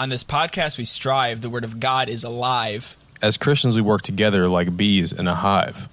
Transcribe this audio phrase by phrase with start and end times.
[0.00, 1.40] On this podcast, we strive.
[1.40, 2.96] The word of God is alive.
[3.20, 5.88] As Christians, we work together like bees in a hive.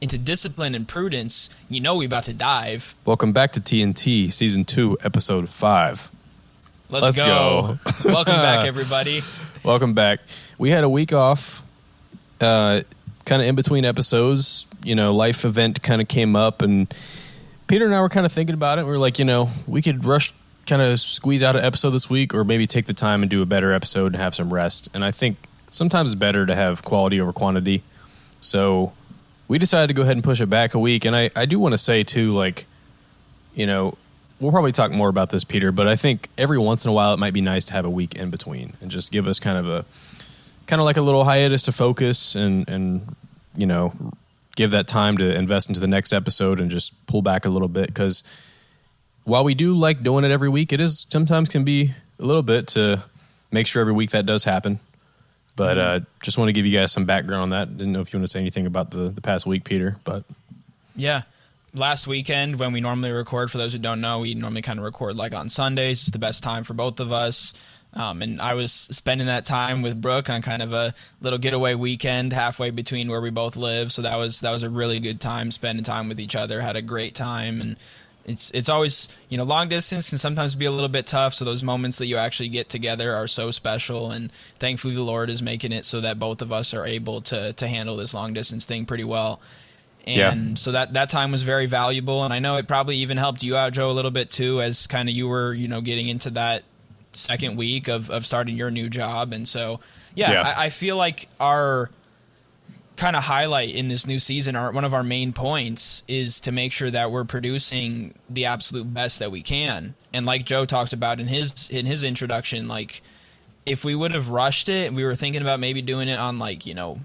[0.00, 2.94] Into discipline and prudence, you know we about to dive.
[3.04, 6.10] Welcome back to TNT, Season 2, Episode 5.
[6.88, 7.78] Let's, Let's go.
[7.84, 8.04] go.
[8.12, 9.22] Welcome back, everybody.
[9.64, 10.20] Welcome back.
[10.56, 11.64] We had a week off,
[12.40, 12.82] uh,
[13.24, 14.68] kind of in between episodes.
[14.84, 16.94] You know, life event kind of came up, and
[17.66, 18.84] Peter and I were kind of thinking about it.
[18.84, 20.32] We were like, you know, we could rush,
[20.66, 23.42] kind of squeeze out an episode this week, or maybe take the time and do
[23.42, 24.88] a better episode and have some rest.
[24.94, 25.36] And I think
[25.70, 27.82] sometimes it's better to have quality over quantity.
[28.40, 28.92] So
[29.48, 31.04] we decided to go ahead and push it back a week.
[31.04, 32.66] And I, I do want to say, too, like,
[33.54, 33.96] you know,
[34.40, 37.14] we'll probably talk more about this, Peter, but I think every once in a while
[37.14, 39.56] it might be nice to have a week in between and just give us kind
[39.56, 39.84] of a
[40.66, 43.14] kind of like a little hiatus to focus and and
[43.56, 43.92] you know
[44.56, 47.68] give that time to invest into the next episode and just pull back a little
[47.68, 48.22] bit because
[49.26, 52.44] while we do like doing it every week, it is sometimes can be a little
[52.44, 53.02] bit to
[53.50, 54.78] make sure every week that does happen.
[55.56, 57.76] But uh, just want to give you guys some background on that.
[57.76, 59.96] Didn't know if you want to say anything about the, the past week, Peter.
[60.04, 60.24] But
[60.94, 61.22] Yeah.
[61.74, 64.84] Last weekend, when we normally record, for those who don't know, we normally kind of
[64.84, 66.02] record like on Sundays.
[66.02, 67.52] It's the best time for both of us.
[67.94, 71.74] Um, and I was spending that time with Brooke on kind of a little getaway
[71.74, 73.90] weekend halfway between where we both live.
[73.90, 76.60] So that was that was a really good time spending time with each other.
[76.60, 77.76] Had a great time, and
[78.26, 81.32] it's it's always you know long distance can sometimes be a little bit tough.
[81.34, 85.30] So those moments that you actually get together are so special, and thankfully the Lord
[85.30, 88.34] is making it so that both of us are able to to handle this long
[88.34, 89.40] distance thing pretty well
[90.06, 90.54] and Yeah.
[90.56, 93.56] so that that time was very valuable and i know it probably even helped you
[93.56, 96.30] out joe a little bit too as kind of you were you know getting into
[96.30, 96.62] that
[97.12, 99.80] second week of, of starting your new job and so
[100.14, 100.42] yeah, Yeah.
[100.56, 101.90] I, I feel like our
[102.96, 106.52] kind of highlight in this new season our one of our main points is to
[106.52, 110.92] make sure that we're producing the absolute best that we can and like joe talked
[110.92, 113.02] about in his in his introduction like
[113.64, 116.66] if we would have rushed it we were thinking about maybe doing it on like
[116.66, 116.98] you know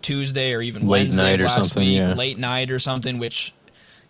[0.00, 2.14] tuesday or even Late wednesday night or last something, week yeah.
[2.14, 3.52] late night or something which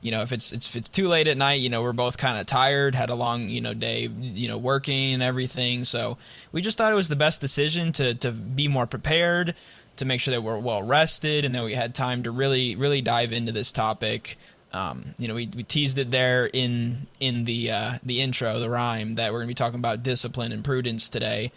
[0.03, 2.19] you know if it's it's, if it's too late at night you know we're both
[2.19, 6.19] kind of tired had a long you know day you know working and everything so
[6.53, 9.55] we just thought it was the best decision to to be more prepared
[9.97, 13.01] to make sure that we're well rested and that we had time to really really
[13.01, 14.39] dive into this topic.
[14.73, 18.71] Um, you know we, we teased it there in in the uh, the intro the
[18.71, 21.53] rhyme that we're going to be talking about discipline and prudence today.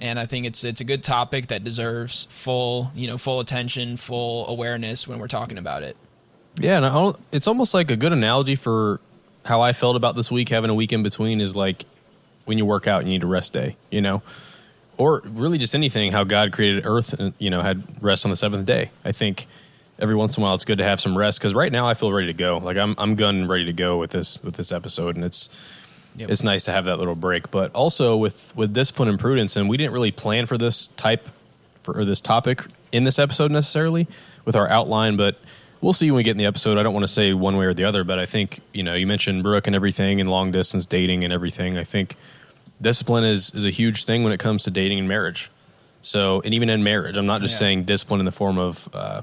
[0.00, 3.96] And I think it's it's a good topic that deserves full you know full attention
[3.96, 5.96] full awareness when we're talking about it.
[6.58, 9.00] Yeah, and I it's almost like a good analogy for
[9.44, 10.48] how I felt about this week.
[10.48, 11.84] Having a week in between is like
[12.44, 14.22] when you work out and you need a rest day, you know,
[14.96, 16.12] or really just anything.
[16.12, 18.90] How God created Earth, and you know, had rest on the seventh day.
[19.04, 19.46] I think
[19.98, 21.94] every once in a while it's good to have some rest because right now I
[21.94, 22.58] feel ready to go.
[22.58, 25.48] Like I'm I'm gun ready to go with this with this episode, and it's
[26.16, 26.30] Yep.
[26.30, 27.50] it's nice to have that little break.
[27.50, 31.28] But also with with discipline and prudence, and we didn't really plan for this type
[31.82, 32.62] for or this topic
[32.92, 34.06] in this episode necessarily
[34.44, 35.40] with our outline, but
[35.80, 36.78] we'll see when we get in the episode.
[36.78, 38.94] I don't want to say one way or the other, but I think you know
[38.94, 41.76] you mentioned Brooke and everything, and long distance dating and everything.
[41.76, 42.14] I think
[42.84, 45.50] discipline is is a huge thing when it comes to dating and marriage.
[46.02, 47.58] So, and even in marriage, I'm not just Yeah.
[47.60, 49.22] saying discipline in the form of, uh,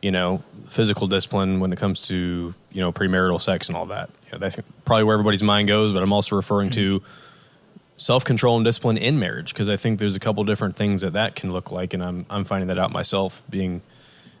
[0.00, 4.08] you know, physical discipline when it comes to you know premarital sex and all that.
[4.26, 5.92] You know, that's probably where everybody's mind goes.
[5.92, 7.02] But I'm also referring to
[7.96, 11.12] self control and discipline in marriage because I think there's a couple different things that
[11.14, 13.42] that can look like, and I'm I'm finding that out myself.
[13.50, 13.82] Being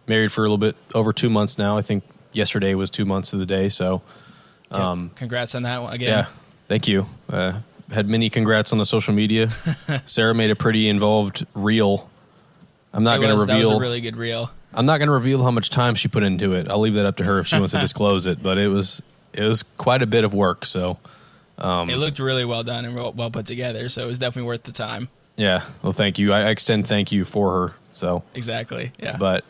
[0.06, 1.76] married for a little bit over two months now.
[1.78, 3.68] I think yesterday was two months of the day.
[3.68, 4.02] So,
[4.70, 6.26] um, congrats on that one again yeah,
[6.68, 7.06] thank you.
[7.28, 7.54] Uh,
[7.92, 9.50] had many congrats on the social media.
[10.06, 12.08] Sarah made a pretty involved reel.
[12.92, 13.76] I'm not going to was- That was reveal.
[13.78, 14.50] a really good reel.
[14.72, 16.68] I'm not going to reveal how much time she put into it.
[16.68, 18.42] I'll leave that up to her if she wants to disclose it.
[18.42, 19.02] But it was
[19.32, 20.64] it was quite a bit of work.
[20.64, 20.98] So
[21.58, 24.64] Um, it looked really well done and well, put together, so it was definitely worth
[24.64, 25.08] the time.
[25.36, 26.32] yeah, well, thank you.
[26.32, 27.74] I, I extend thank you for her.
[27.92, 28.90] So Exactly.
[28.98, 29.16] Yeah.
[29.16, 29.44] But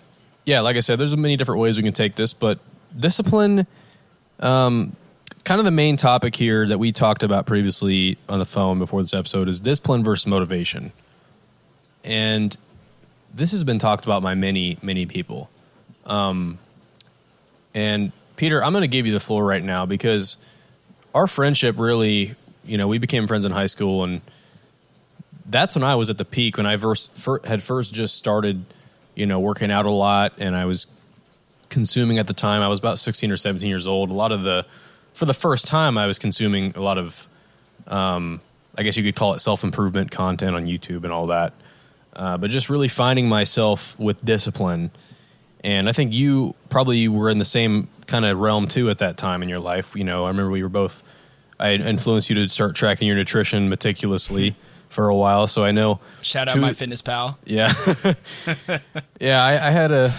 [0.45, 2.59] yeah, like I said, there's many different ways we can take this, but
[2.99, 3.67] discipline,
[4.41, 4.95] um,
[5.45, 9.03] kind of the main topic here that we talked about previously on the phone before
[9.03, 10.93] this episode is discipline versus motivation.
[12.03, 12.57] And
[13.35, 15.51] this has been talked about by many, many people.
[16.07, 16.59] Um,
[17.75, 20.39] and Peter, I'm going to give you the floor right now because
[21.15, 24.21] our friendship really, you know, we became friends in high school and
[25.47, 28.65] that's when I was at the peak when I first fir- had first just started,
[29.15, 30.87] you know, working out a lot, and I was
[31.69, 32.63] consuming at the time.
[32.63, 34.11] I was about sixteen or seventeen years old.
[34.11, 34.65] A lot of the,
[35.15, 37.29] for the first time, I was consuming a lot of,
[37.87, 38.41] um,
[38.77, 41.53] I guess you could call it self improvement content on YouTube and all that.
[42.15, 44.91] Uh, but just really finding myself with discipline,
[45.65, 49.17] and I think you probably were in the same kind of realm too at that
[49.17, 49.97] time in your life.
[49.97, 51.03] You know, I remember we were both.
[51.59, 54.55] I influenced you to start tracking your nutrition meticulously
[54.89, 56.01] for a while, so I know.
[56.23, 57.37] Shout out two- MyFitnessPal.
[57.45, 57.73] Yeah,
[59.21, 59.43] yeah.
[59.43, 60.13] I, I had a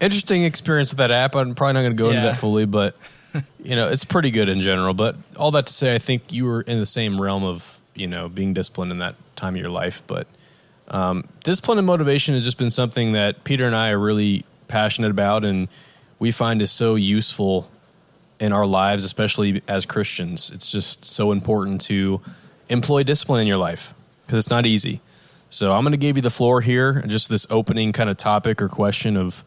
[0.00, 1.34] interesting experience with that app.
[1.34, 2.96] I'm probably not going to go into that fully, but
[3.62, 4.94] you know, it's pretty good in general.
[4.94, 8.06] But all that to say, I think you were in the same realm of you
[8.06, 10.02] know being disciplined in that time of your life.
[10.06, 10.26] But
[10.88, 15.10] um, discipline and motivation has just been something that Peter and I are really passionate
[15.10, 15.68] about, and
[16.18, 17.70] we find is so useful
[18.40, 20.50] in our lives, especially as Christians.
[20.50, 22.20] It's just so important to
[22.68, 23.94] employ discipline in your life
[24.26, 25.00] because it's not easy.
[25.50, 28.60] So I'm going to give you the floor here, just this opening kind of topic
[28.60, 29.44] or question of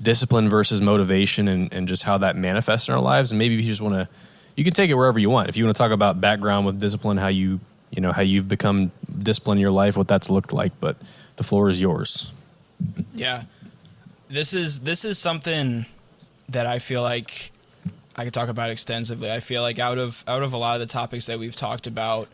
[0.00, 3.32] discipline versus motivation and, and just how that manifests in our lives.
[3.32, 4.08] And maybe if you just want to,
[4.54, 5.48] you can take it wherever you want.
[5.48, 7.60] If you want to talk about background with discipline, how you,
[7.90, 10.96] you know, how you've become disciplined in your life, what that's looked like, but
[11.36, 12.32] the floor is yours.
[13.14, 13.44] Yeah.
[14.28, 15.86] This is this is something
[16.48, 17.52] that I feel like
[18.16, 19.30] I could talk about extensively.
[19.30, 21.86] I feel like out of out of a lot of the topics that we've talked
[21.86, 22.28] about,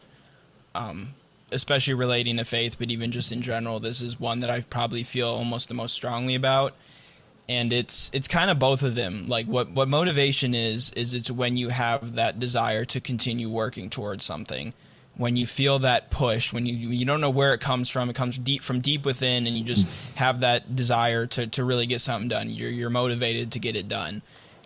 [0.75, 1.15] um,
[1.51, 5.03] especially relating to faith, but even just in general, this is one that I probably
[5.03, 6.75] feel almost the most strongly about.
[7.49, 9.29] And it's it's kind of both of them.
[9.29, 13.91] Like what what motivation is is it's when you have that desire to continue working
[13.91, 14.73] towards something.
[15.17, 18.15] When you feel that push, when you you don't know where it comes from, it
[18.17, 22.01] comes deep from deep within, and you just have that desire to to really get
[22.01, 22.49] something done.
[22.49, 24.23] You're you're motivated to get it done,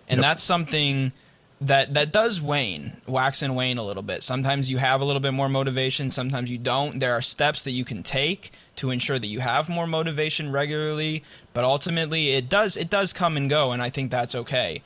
[0.08, 0.22] and Yep.
[0.22, 1.12] that's something
[1.60, 4.22] that that does wane, wax and wane a little bit.
[4.22, 7.00] Sometimes you have a little bit more motivation, sometimes you don't.
[7.00, 11.24] There are steps that you can take to ensure that you have more motivation regularly,
[11.54, 14.82] but ultimately it does it does come and go, and I think that's okay.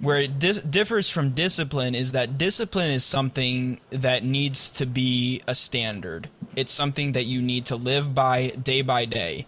[0.00, 5.42] Where it dis- differs from discipline is that discipline is something that needs to be
[5.48, 6.28] a standard.
[6.54, 9.46] It's something that you need to live by day by day.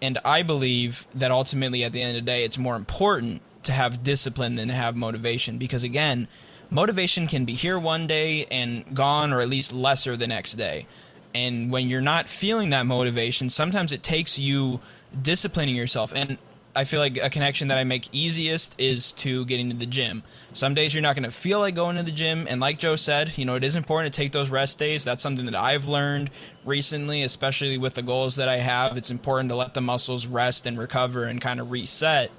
[0.00, 3.72] And I believe that ultimately, at the end of the day, it's more important to
[3.72, 5.58] have discipline than to have motivation.
[5.58, 6.28] Because again,
[6.70, 10.86] motivation can be here one day and gone, or at least lesser the next day.
[11.34, 14.80] And when you're not feeling that motivation, sometimes it takes you
[15.20, 16.12] disciplining yourself.
[16.14, 16.38] And
[16.76, 20.24] I feel like a connection that I make easiest is to getting to the gym.
[20.52, 22.96] Some days you're not going to feel like going to the gym, and like Joe
[22.96, 25.04] said, you know, it is important to take those rest days.
[25.04, 26.30] That's something that I've learned
[26.64, 28.96] recently, especially with the goals that I have.
[28.96, 32.32] It's important to let the muscles rest and recover and kind of reset.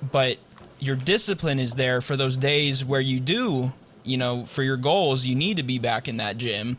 [0.00, 0.38] But
[0.78, 3.72] your discipline is there for those days where you do,
[4.04, 6.78] you know, for your goals, you need to be back in that gym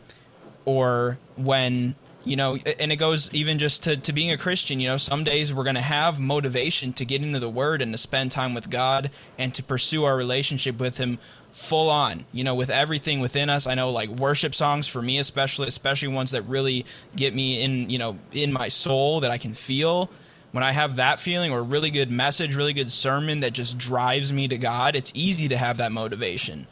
[0.64, 1.94] or when
[2.24, 5.24] you know and it goes even just to, to being a christian you know some
[5.24, 8.52] days we're going to have motivation to get into the word and to spend time
[8.52, 11.18] with god and to pursue our relationship with him
[11.52, 13.66] full on you know with everything within us.
[13.66, 17.90] I know like worship songs for me especially especially ones that really get me in
[17.90, 20.10] you know in my soul that i can feel
[20.52, 24.32] when i have that feeling or really good message really good sermon that just drives
[24.32, 26.66] me to god it's easy to have that motivation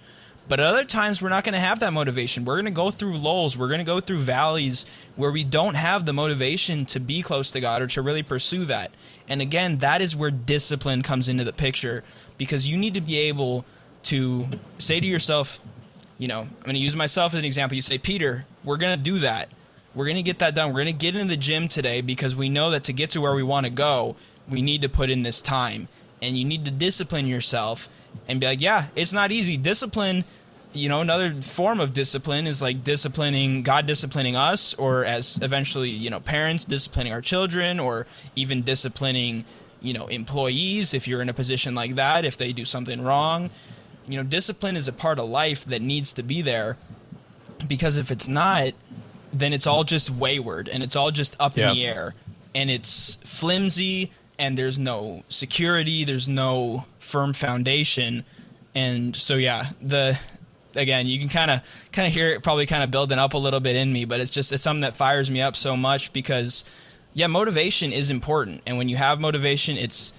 [0.49, 2.45] but at other times, we're not going to have that motivation.
[2.45, 3.57] We're going to go through lulls.
[3.57, 7.51] We're going to go through valleys where we don't have the motivation to be close
[7.51, 8.91] to God or to really pursue that.
[9.29, 12.03] And again, that is where discipline comes into the picture
[12.39, 13.67] because you need to be able
[14.05, 14.49] to
[14.79, 15.61] say to yourself,
[16.17, 17.77] you know, I'm going to use myself as an example.
[17.77, 19.51] You say, Peter, we're going to do that.
[19.95, 20.69] We're going to get that done.
[20.69, 23.21] We're going to get into the gym today because we know that to get to
[23.21, 24.17] where we want to go,
[24.49, 25.89] we need to put in this time.
[26.21, 27.89] And you need to discipline yourself
[28.29, 29.57] and be like, yeah, it's not easy.
[29.57, 30.25] Discipline
[30.73, 35.89] you know another form of discipline is like disciplining god disciplining us or as eventually
[35.89, 39.45] you know parents disciplining our children or even disciplining
[39.81, 43.51] you know employees if you're in a position like that if they do something wrong
[44.07, 46.77] you know discipline is a part of life that needs to be there
[47.67, 48.73] because if it's not
[49.33, 51.71] then it's all just wayward and it's all just up Yeah.
[51.71, 52.15] in the air.
[52.55, 58.25] And it's flimsy and there's no security there's no firm foundation.
[58.75, 60.19] And so yeah the
[60.75, 61.61] again you can kind of
[61.93, 64.21] kind of hear it probably kind of building up a little bit in me but
[64.21, 66.65] it's just it's something that fires me up so much because
[67.15, 68.63] yeah motivation is important.
[68.67, 70.13] And when you have motivation it's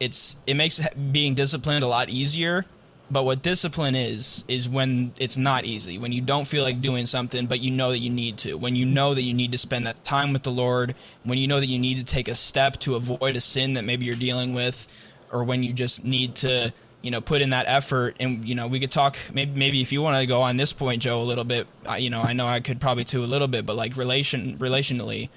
[0.00, 0.80] it's it makes
[1.12, 2.64] being disciplined a lot easier
[3.10, 7.06] but what discipline is is when it's not easy when you don't feel like doing
[7.06, 8.54] something but you know that you need to.
[8.54, 11.46] When you know that you need to spend that time with the lord when you
[11.46, 14.16] know that you need to take a step to avoid a sin that maybe you're
[14.16, 14.86] dealing with
[15.32, 18.16] or when you just need to you know put in that effort.
[18.20, 20.72] And you know we could talk maybe maybe if you want to go on this
[20.72, 23.26] point joe a little bit I, you know i know i could probably too a
[23.26, 25.30] little bit but like relation relationally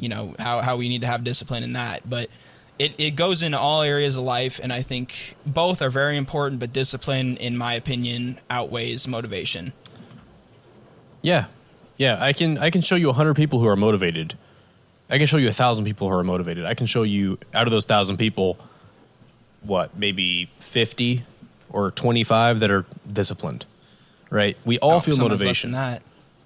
[0.00, 2.08] you know how, how we need to have discipline in that.
[2.08, 2.28] But
[2.80, 6.58] it, it goes into all areas of life and i think both are very important
[6.60, 9.72] but discipline in my opinion outweighs motivation
[11.22, 11.44] Yeah,
[11.98, 12.16] yeah.
[12.24, 14.34] I can I can show you hundred people who are motivated.
[15.10, 16.64] I can show you a thousand people who are motivated.
[16.64, 18.56] I can show you out of those thousand people,
[19.62, 21.24] what maybe fifty
[21.68, 23.66] or twenty five that are disciplined.
[24.30, 24.56] Right?
[24.64, 25.72] We all Oh, feel motivation.
[25.72, 26.02] that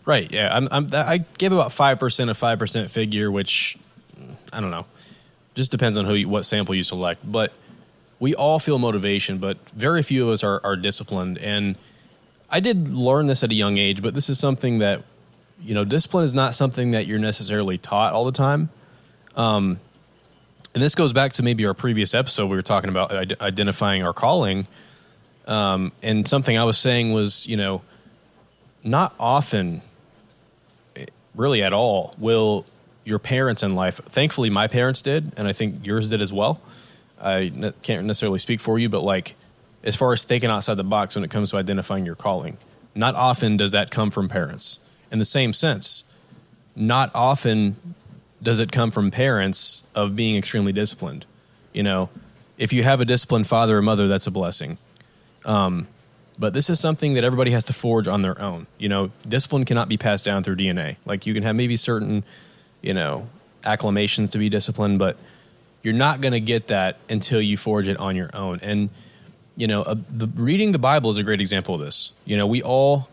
[0.07, 0.31] Right.
[0.33, 0.49] Yeah.
[0.55, 3.79] I'm, I'm, I give about five percent a five percent figure, which
[4.19, 4.87] mm, I don't know.
[5.55, 7.21] Just depends on who, you, what sample you select.
[7.31, 7.53] But
[8.19, 11.39] we all feel motivation, but very few of us are, are disciplined.
[11.39, 11.77] And
[12.51, 15.03] I did learn this at a young age, but this is something that
[15.61, 18.71] you know, discipline is not something that you're necessarily taught all the time.
[19.37, 19.81] Um,
[20.75, 22.47] and this goes back to maybe our previous episode.
[22.47, 24.67] We were talking about identifying our calling.
[25.47, 27.83] Um, and something I was saying was, you know,
[28.83, 29.83] not often,
[31.35, 32.67] really at all, will
[33.05, 36.61] your parents in life, thankfully, my parents did, and I think yours did as well.
[37.21, 39.35] I ne- can't necessarily speak for you, but like,
[39.83, 42.57] as far as thinking outside the box when it comes to identifying your calling,
[42.95, 44.79] not often does that come from parents.
[45.11, 46.05] In the same sense,
[46.75, 47.95] not often
[48.43, 51.27] does it come from parents of being extremely disciplined.
[51.73, 52.09] You know,
[52.59, 54.79] if you have a disciplined father or mother, that's a blessing.
[55.45, 55.89] Um,
[56.39, 58.67] but this is something that everybody has to forge on their own.
[58.79, 60.97] You know, discipline cannot be passed down through DNA.
[61.05, 62.25] Like you can have maybe certain,
[62.85, 63.29] you know,
[63.65, 65.17] acclamations to be disciplined, but
[65.83, 68.61] you're not going to get that until you forge it on your own.
[68.63, 68.91] And
[69.57, 72.13] you know, uh, the, reading the Bible is a great example of this.
[72.25, 73.09] You know, we all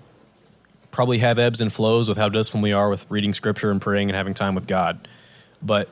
[0.90, 4.10] probably have ebbs and flows with how disciplined we are with reading scripture and praying
[4.10, 5.08] and having time with God.
[5.62, 5.88] But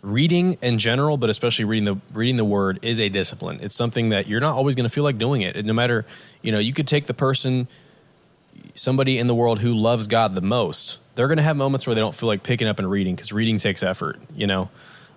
[0.00, 3.58] reading in general, but especially reading the reading the word is a discipline.
[3.60, 5.56] It's something that you're not always going to feel like doing it.
[5.56, 6.06] And no matter,
[6.40, 7.68] you know, you could take the person
[8.74, 10.98] somebody in the world who loves God the most.
[11.14, 13.32] They're going to have moments where they don't feel like picking up and reading cuz
[13.32, 14.70] reading takes effort, you know.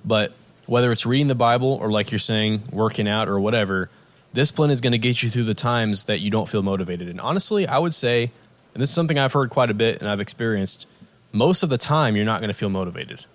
[0.03, 0.33] But
[0.67, 3.89] whether it's reading the Bible or like you're saying working out or whatever,
[4.33, 7.07] discipline is going to get you through the times that you don't feel motivated.
[7.07, 8.31] And honestly, I would say
[8.75, 10.85] and this is something I've heard quite a bit and I've experienced,
[11.31, 13.25] most of the time you're not going to feel motivated.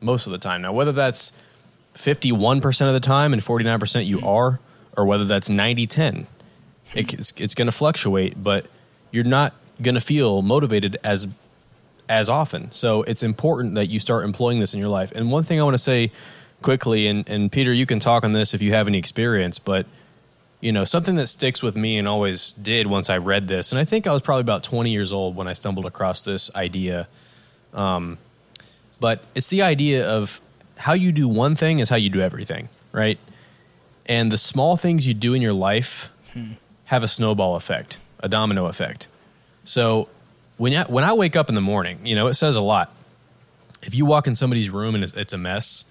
[0.00, 0.62] Most of the time.
[0.62, 1.32] Now, whether that's
[1.94, 4.58] 51% of the time and 49% you are,
[4.96, 6.26] or whether that's 90 10,
[6.94, 8.66] it's, it's going to fluctuate, but
[9.12, 11.28] you're not going to feel motivated as
[12.10, 12.70] as often.
[12.72, 15.12] So it's important that you start employing this in your life.
[15.12, 16.10] And one thing I want to say
[16.60, 19.86] quickly, and, and Peter, you can talk on this if you have any experience, but
[20.60, 23.80] you know, something that sticks with me and always did once I read this, and
[23.80, 27.08] I think I was probably about 20 years old when I stumbled across this idea.
[27.72, 28.18] Um,
[28.98, 30.42] but it's the idea of
[30.76, 33.18] how you do one thing is how you do everything, right?
[34.04, 36.52] And the small things you do in your life hmm.
[36.86, 39.06] have a snowball effect, a domino effect.
[39.64, 40.08] So
[40.60, 42.92] when I, when I wake up in the morning, you know, it says a lot.
[43.82, 45.86] If you walk in somebody's room and it's, it's a mess,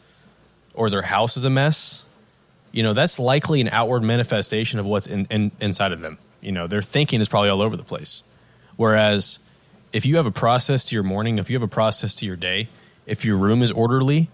[0.76, 2.06] or their house is a mess,
[2.72, 6.52] you know that's likely an outward manifestation of what's in, in, inside of them you
[6.52, 8.24] know their thinking is probably all over the place
[8.76, 9.40] whereas
[9.92, 12.36] if you have a process to your morning if you have a process to your
[12.36, 12.68] day
[13.06, 14.30] if your room is orderly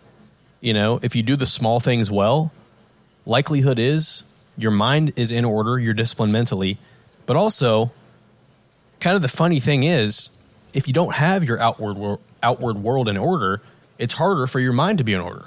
[0.62, 2.51] you know if you do the small things well
[3.25, 4.24] likelihood is
[4.58, 6.77] your mind is in order you're disciplined mentally
[7.25, 7.92] but also
[9.05, 10.31] kind of the funny thing is
[10.74, 13.62] if you don't have your outward outward world in order
[13.97, 15.45] it's harder for your mind to be in order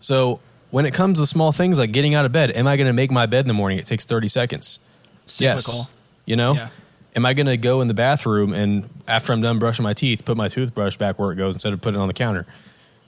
[0.00, 0.40] so
[0.70, 2.92] when it comes to small things like getting out of bed, am I going to
[2.92, 3.78] make my bed in the morning?
[3.78, 4.78] It takes 30 seconds.
[5.26, 5.74] Cyclical.
[5.74, 5.88] Yes.
[6.24, 6.54] You know?
[6.54, 6.68] Yeah.
[7.14, 10.24] Am I going to go in the bathroom and after I'm done brushing my teeth,
[10.24, 12.46] put my toothbrush back where it goes instead of putting it on the counter?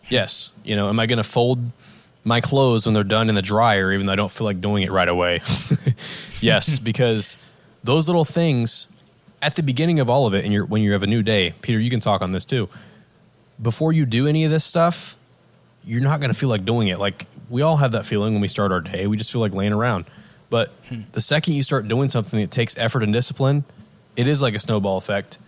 [0.08, 0.54] Yes.
[0.64, 1.58] You know, am I going to fold
[2.25, 4.82] my clothes when they're done in the dryer even though I don't feel like doing
[4.82, 5.42] it right away?
[6.40, 7.37] yes, because
[7.85, 8.88] those little things
[9.42, 11.54] at the beginning of all of it and you're, when you have a new day,
[11.62, 12.68] Peter, you can talk on this too.
[13.61, 15.18] Before you do any of this stuff,
[15.85, 16.99] you're not going to feel like doing it.
[16.99, 19.07] Like we all have that feeling when we start our day.
[19.07, 20.04] We just feel like laying around.
[20.50, 21.02] But hmm.
[21.12, 23.64] the second you start doing something that takes effort and discipline,
[24.16, 25.38] it is like a snowball effect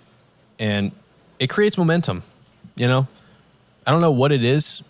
[0.59, 0.92] and
[1.38, 2.23] it creates momentum.
[2.76, 3.09] You know,
[3.87, 4.82] I don't know what it is,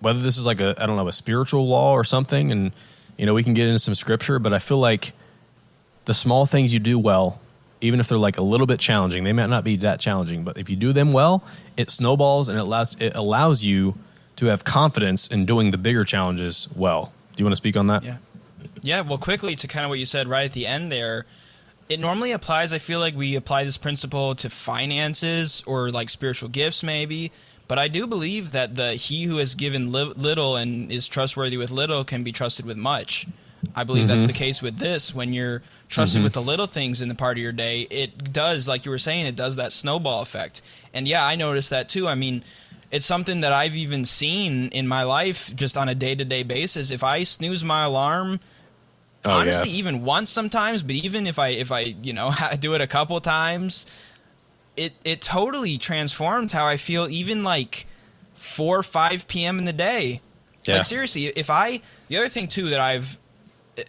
[0.00, 2.50] whether this is like a, I don't know, a spiritual law or something.
[2.50, 2.72] And,
[3.16, 5.12] you know, we can get into some scripture, but I feel like
[6.06, 7.40] the small things you do well,
[7.80, 10.58] even if they're like a little bit challenging, they might not be that challenging, but
[10.58, 11.44] if you do them well,
[11.76, 13.94] it snowballs and it allows, it allows you
[14.36, 17.12] to have confidence in doing the bigger challenges well.
[17.34, 18.02] Do you want to speak on that?
[18.02, 18.16] Yeah.
[18.82, 21.26] Yeah, well, quickly to kind of what you said right at the end there,
[21.88, 22.72] it normally applies.
[22.72, 27.32] I feel like we apply this principle to finances or like spiritual gifts, maybe.
[27.68, 31.56] But I do believe that the he who has given li- little and is trustworthy
[31.56, 33.26] with little can be trusted with much.
[33.74, 34.12] I believe mm-hmm.
[34.12, 35.14] that's the case with this.
[35.14, 36.24] When you're trusted mm-hmm.
[36.24, 38.98] with the little things in the part of your day, it does, like you were
[38.98, 40.62] saying, it does that snowball effect.
[40.92, 42.08] And yeah, I noticed that too.
[42.08, 42.42] I mean,
[42.90, 46.42] it's something that I've even seen in my life just on a day to day
[46.42, 46.90] basis.
[46.90, 48.40] If I snooze my alarm,
[49.24, 49.76] oh, honestly, yeah.
[49.76, 53.20] even once sometimes, but even if I if I you know do it a couple
[53.20, 53.86] times,
[54.76, 57.08] it it totally transforms how I feel.
[57.08, 57.86] Even like
[58.34, 59.58] four or five p.m.
[59.58, 60.20] in the day.
[60.64, 60.76] Yeah.
[60.76, 63.18] Like seriously, if I the other thing too that I've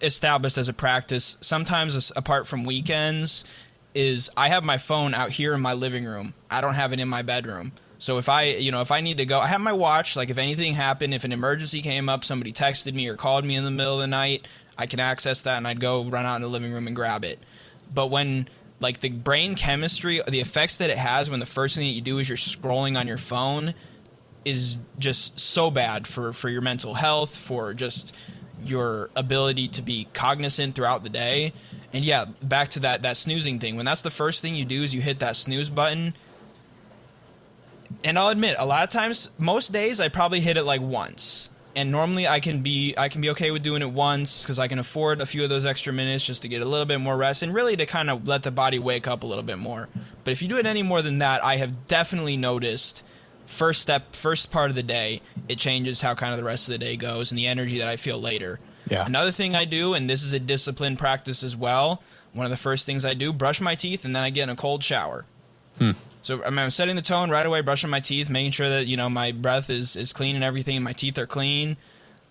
[0.01, 3.45] established as a practice, sometimes apart from weekends,
[3.93, 6.33] is I have my phone out here in my living room.
[6.51, 7.71] I don't have it in my bedroom.
[7.99, 10.15] So if I, you know, if I need to go, I have my watch.
[10.15, 13.55] Like if anything happened, if an emergency came up, somebody texted me or called me
[13.55, 16.35] in the middle of the night, I can access that and I'd go run out
[16.35, 17.39] in the living room and grab it.
[17.91, 18.47] But when
[18.79, 22.01] like the brain chemistry, the effects that it has when the first thing that you
[22.01, 23.73] do is you're scrolling on your phone
[24.45, 28.15] is just so bad for for your mental health, for just
[28.63, 31.53] your ability to be cognizant throughout the day.
[31.93, 33.75] And yeah, back to that that snoozing thing.
[33.75, 36.15] When that's the first thing you do is you hit that snooze button.
[38.03, 41.49] And I'll admit, a lot of times, most days I probably hit it like once.
[41.75, 44.67] And normally I can be I can be okay with doing it once because I
[44.67, 47.15] can afford a few of those extra minutes just to get a little bit more
[47.15, 49.87] rest and really to kind of let the body wake up a little bit more.
[50.23, 53.03] But if you do it any more than that, I have definitely noticed
[53.47, 56.73] first step, first part of the day, it changes how kind of the rest of
[56.73, 58.59] the day goes and the energy that I feel later.
[58.89, 59.05] Yeah.
[59.05, 62.01] Another thing I do, and this is a disciplined practice as well.
[62.33, 64.49] One of the first things I do, brush my teeth, and then I get in
[64.49, 65.25] a cold shower.
[65.79, 65.91] Hmm.
[66.21, 68.85] So I mean, I'm setting the tone right away, brushing my teeth, making sure that
[68.87, 71.77] you know my breath is is clean and everything, and my teeth are clean,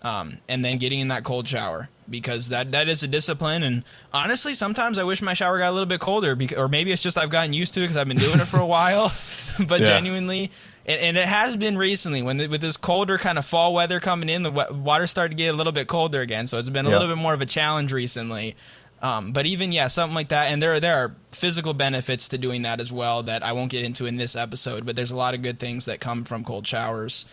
[0.01, 3.63] um, and then getting in that cold shower because that that is a discipline.
[3.63, 3.83] And
[4.13, 7.01] honestly, sometimes I wish my shower got a little bit colder, because, or maybe it's
[7.01, 9.11] just I've gotten used to it because I've been doing it for a while.
[9.67, 9.87] but Yeah.
[9.87, 10.51] genuinely,
[10.87, 13.99] and, and it has been recently when the, with this colder kind of fall weather
[13.99, 16.47] coming in, the wa- water started to get a little bit colder again.
[16.47, 16.97] So it's been a Yeah.
[16.99, 18.55] little bit more of a challenge recently.
[19.01, 22.37] Um, but even yeah, something like that, and there are, there are physical benefits to
[22.39, 24.85] doing that as well that I won't get into in this episode.
[24.87, 27.27] But there's a lot of good things that come from cold showers.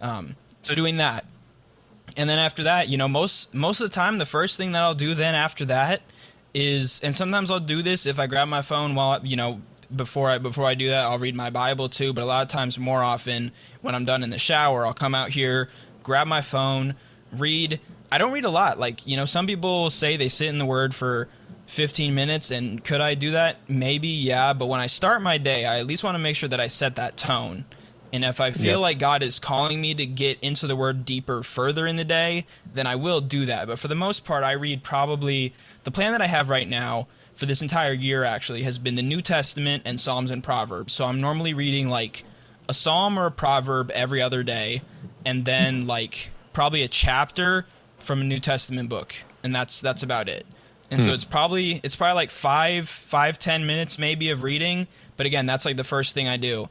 [0.00, 1.24] Um, so doing that,
[2.16, 4.82] and then after that, you know, most most of the time, the first thing that
[4.82, 6.02] I'll do then after that
[6.52, 9.60] is, and sometimes I'll do this if I grab my phone while you know
[9.94, 12.12] before I before I do that, I'll read my Bible too.
[12.12, 15.14] But a lot of times, more often, when I'm done in the shower, I'll come
[15.14, 15.68] out here,
[16.02, 16.94] grab my phone,
[17.32, 17.80] read.
[18.12, 18.78] I don't read a lot.
[18.78, 21.28] Like you know, some people say they sit in the Word for
[21.66, 23.56] 15 minutes, and could I do that?
[23.68, 24.52] Maybe, yeah.
[24.52, 26.66] But when I start my day, I at least want to make sure that I
[26.66, 27.64] set that tone.
[28.14, 31.42] And if I feel like God is calling me to get into the word deeper
[31.42, 33.66] further in the day, then I will do that.
[33.66, 37.08] But for the most part, I read probably the plan that I have right now
[37.34, 40.92] for this entire year actually has been the New Testament and Psalms and Proverbs.
[40.92, 42.24] So I'm normally reading like
[42.68, 44.82] a psalm or a proverb every other day
[45.26, 47.66] and then like probably a chapter
[47.98, 49.14] from a New Testament book.
[49.42, 50.46] And that's that's about it.
[50.90, 51.14] And so Hmm.
[51.14, 54.86] it's probably it's probably like five, five, ten minutes maybe of reading.
[55.16, 56.68] But again, that's like the first thing I do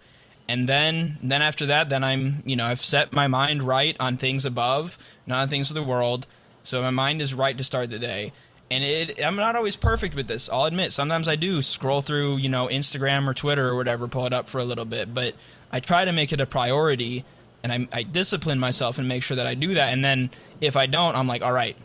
[0.49, 4.17] and then then after that then i'm you know i've set my mind right on
[4.17, 6.27] things above not on things of the world
[6.63, 8.33] so my mind is right to start the day
[8.71, 12.37] and it i'm not always perfect with this i'll admit sometimes i do scroll through
[12.37, 15.35] you know instagram or twitter or whatever pull it up for a little bit but
[15.71, 17.25] i try to make it a priority
[17.61, 20.75] and i, I discipline myself and make sure that i do that and then if
[20.75, 21.75] i don't i'm like all right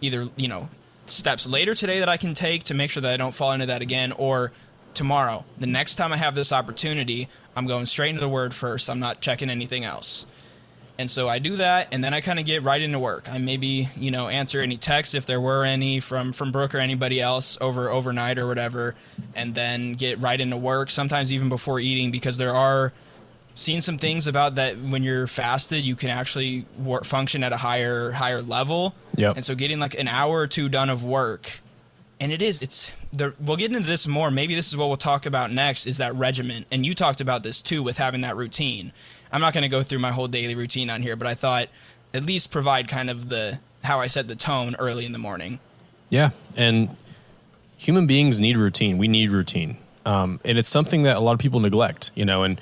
[0.00, 0.68] either you know
[1.06, 3.66] steps later today that I can take to make sure that I don't fall into
[3.66, 4.52] that again, or
[4.94, 8.88] tomorrow, the next time I have this opportunity, I'm going straight into the word first.
[8.88, 10.26] I'm not checking anything else.
[10.98, 13.28] And so I do that, and then I kind of get right into work.
[13.28, 16.78] I maybe you know answer any texts if there were any from from Brooke or
[16.78, 18.94] anybody else over overnight or whatever,
[19.34, 20.90] and then get right into work.
[20.90, 22.92] Sometimes even before eating, because there are
[23.54, 27.56] seen some things about that when you're fasted, you can actually work, function at a
[27.56, 28.94] higher higher level.
[29.16, 29.36] Yep.
[29.36, 31.60] And so getting like an hour or two done of work,
[32.20, 34.30] and it is it's the, we'll get into this more.
[34.30, 35.86] Maybe this is what we'll talk about next.
[35.86, 36.66] Is that regiment?
[36.70, 38.92] And you talked about this too with having that routine.
[39.32, 41.68] I'm not going to go through my whole daily routine on here, but I thought
[42.14, 45.58] at least provide kind of the how I set the tone early in the morning.
[46.10, 46.94] Yeah, and
[47.76, 48.98] human beings need routine.
[48.98, 52.10] We need routine, um, and it's something that a lot of people neglect.
[52.14, 52.60] You know, and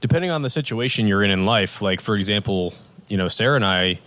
[0.00, 2.74] depending on the situation you're in in life, like for example,
[3.08, 4.00] you know, Sarah and I,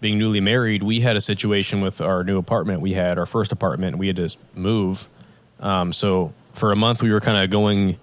[0.00, 2.80] being newly married, we had a situation with our new apartment.
[2.80, 3.98] We had our first apartment.
[3.98, 5.08] We had to move,
[5.60, 7.98] um, so for a month we were kind of going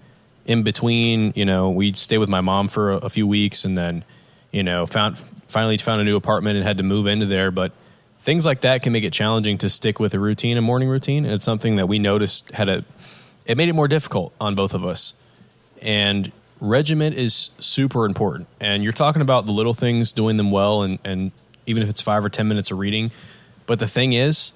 [0.46, 1.32] in between.
[1.34, 4.04] You know, we stayed with my mom for a, a few weeks, and then
[4.50, 7.72] you know found finally found a new apartment and had to move into there, but
[8.22, 11.24] things like that can make it challenging to stick with a routine, a morning routine.
[11.24, 12.84] And it's something that we noticed had a,
[13.44, 15.14] it made it more difficult on both of us.
[15.82, 18.48] And regiment is super important.
[18.60, 21.32] And you're talking about the little things, doing them well, and, and
[21.66, 23.10] even if it's five or 10 minutes of reading.
[23.66, 24.52] But the thing is,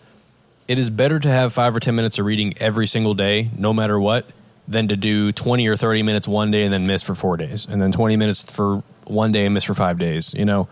[0.69, 3.73] it is better to have five or 10 minutes of reading every single day, no
[3.73, 4.27] matter what,
[4.69, 7.67] than to do 20 or 30 minutes one day and then miss for four days,
[7.67, 10.69] and then 20 minutes for one day and miss for five days, you know?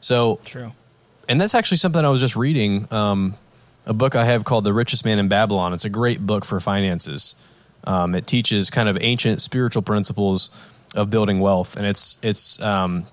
[0.00, 0.72] So True.
[1.28, 2.92] and that's actually something I was just reading.
[2.92, 3.36] Um,
[3.86, 5.72] a book I have called The Richest Man in Babylon.
[5.72, 7.34] It's a great book for finances.
[7.84, 10.50] Um, it teaches kind of ancient spiritual principles
[10.94, 13.06] of building wealth, and it's it's um,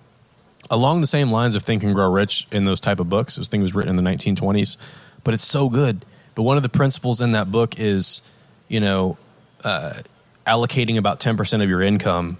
[0.69, 3.35] along the same lines of Think and Grow Rich in those type of books.
[3.35, 4.77] This thing was written in the 1920s,
[5.23, 6.05] but it's so good.
[6.33, 8.21] But one of the principles in that book is,
[8.67, 9.17] you know,
[9.63, 10.01] uh,
[10.45, 12.37] allocating about 10% of your income,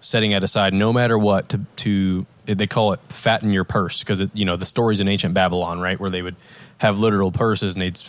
[0.00, 4.20] setting it aside no matter what to, to they call it fatten your purse because
[4.20, 6.36] it you know the stories in ancient Babylon, right, where they would
[6.78, 8.00] have literal purses and they'd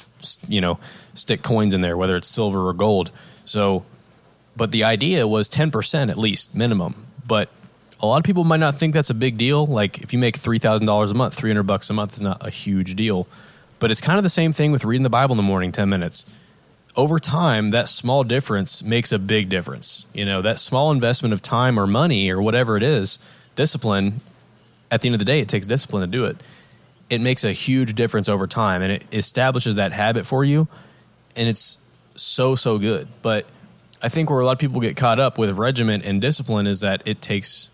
[0.48, 0.80] you know
[1.14, 3.12] stick coins in there, whether it's silver or gold.
[3.46, 3.84] So,
[4.56, 7.08] but the idea was 10% at least minimum.
[7.28, 7.50] But
[8.00, 9.66] a lot of people might not think that's a big deal.
[9.66, 12.96] Like if you make $3,000 a month, 300 bucks a month is not a huge
[12.96, 13.28] deal.
[13.80, 15.90] But it's kind of the same thing with reading the Bible in the morning, 10
[15.90, 16.26] minutes.
[16.96, 20.06] Over time, that small difference makes a big difference.
[20.14, 23.18] You know, that small investment of time or money or whatever it is,
[23.56, 24.22] discipline,
[24.90, 26.38] at the end of the day, it takes discipline to do it.
[27.10, 30.68] It makes a huge difference over time and it establishes that habit for you.
[31.36, 31.78] And it's
[32.16, 33.08] so, so good.
[33.22, 33.46] But
[34.02, 36.82] I think where a lot of people get caught up with regiment and discipline is
[36.82, 37.72] that it takes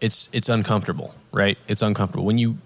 [0.00, 1.56] it's it's uncomfortable, right?
[1.68, 2.24] It's uncomfortable.
[2.24, 2.58] When you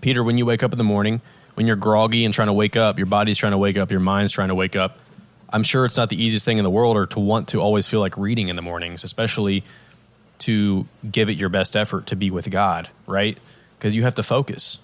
[0.00, 1.20] Peter, when you wake up in the morning,
[1.54, 4.00] when you're groggy and trying to wake up, your body's trying to wake up, your
[4.00, 4.98] mind's trying to wake up.
[5.52, 7.86] I'm sure it's not the easiest thing in the world or to want to always
[7.86, 9.64] feel like reading in the mornings, especially
[10.40, 13.36] to give it your best effort to be with God, right?
[13.78, 14.78] Because you have to focus.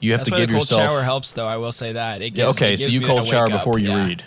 [0.00, 0.90] You have That's to give the cold yourself.
[0.90, 1.46] shower helps, though.
[1.46, 2.20] I will say that.
[2.20, 3.52] It gives, Yeah, okay, it so you cold shower up.
[3.52, 4.06] before you Yeah.
[4.06, 4.24] read.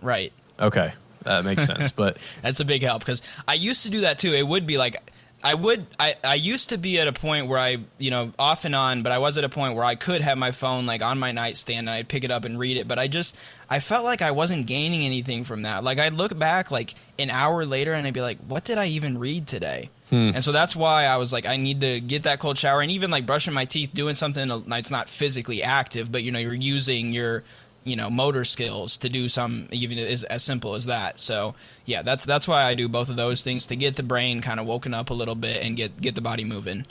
[0.00, 0.32] Right.
[0.58, 0.92] Okay,
[1.24, 1.90] that makes sense.
[1.92, 4.32] But That's a big help because I used to do that too.
[4.32, 4.96] It would be like
[5.44, 8.64] I would I, I used to be at a point where I you know off
[8.64, 11.02] and on, but I was at a point where I could have my phone like
[11.02, 12.88] on my nightstand and I'd pick it up and read it.
[12.88, 13.36] But I just
[13.70, 15.84] I felt like I wasn't gaining anything from that.
[15.84, 18.86] Like I'd look back like an hour later and I'd be like, what did I
[18.86, 19.90] even read today?
[20.10, 22.90] And so that's why I was like, I need to get that cold shower and
[22.90, 26.54] even like brushing my teeth, doing something that's not physically active, but you know you're
[26.54, 27.44] using your
[27.84, 31.54] you know motor skills to do some even as, as simple as that so
[31.86, 34.60] yeah that's that's why i do both of those things to get the brain kind
[34.60, 36.84] of woken up a little bit and get get the body moving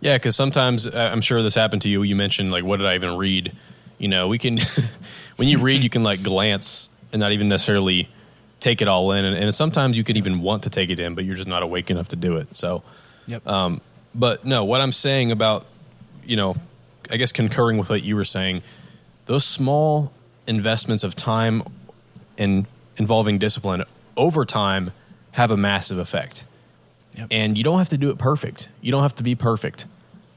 [0.00, 2.02] Yeah, because sometimes uh, I'm sure this happened to you.
[2.02, 3.52] You mentioned like, what did I even read?
[3.98, 4.58] You know, we can
[5.38, 8.08] when you read, you can like glance and not even necessarily
[8.60, 11.14] take it all in, and, and sometimes you could even want to take it in,
[11.14, 12.54] but you're just not awake enough to do it.
[12.56, 12.82] So,
[13.26, 13.80] yep um,
[14.14, 15.66] but no, what I'm saying about
[16.28, 16.56] you know,
[17.10, 18.62] I guess concurring with what you were saying,
[19.26, 20.12] those small
[20.46, 21.62] investments of time
[22.36, 22.66] and
[22.98, 23.82] involving discipline
[24.16, 24.92] over time
[25.32, 26.44] have a massive effect.
[27.16, 27.28] Yep.
[27.30, 28.68] And you don't have to do it perfect.
[28.80, 29.86] You don't have to be perfect.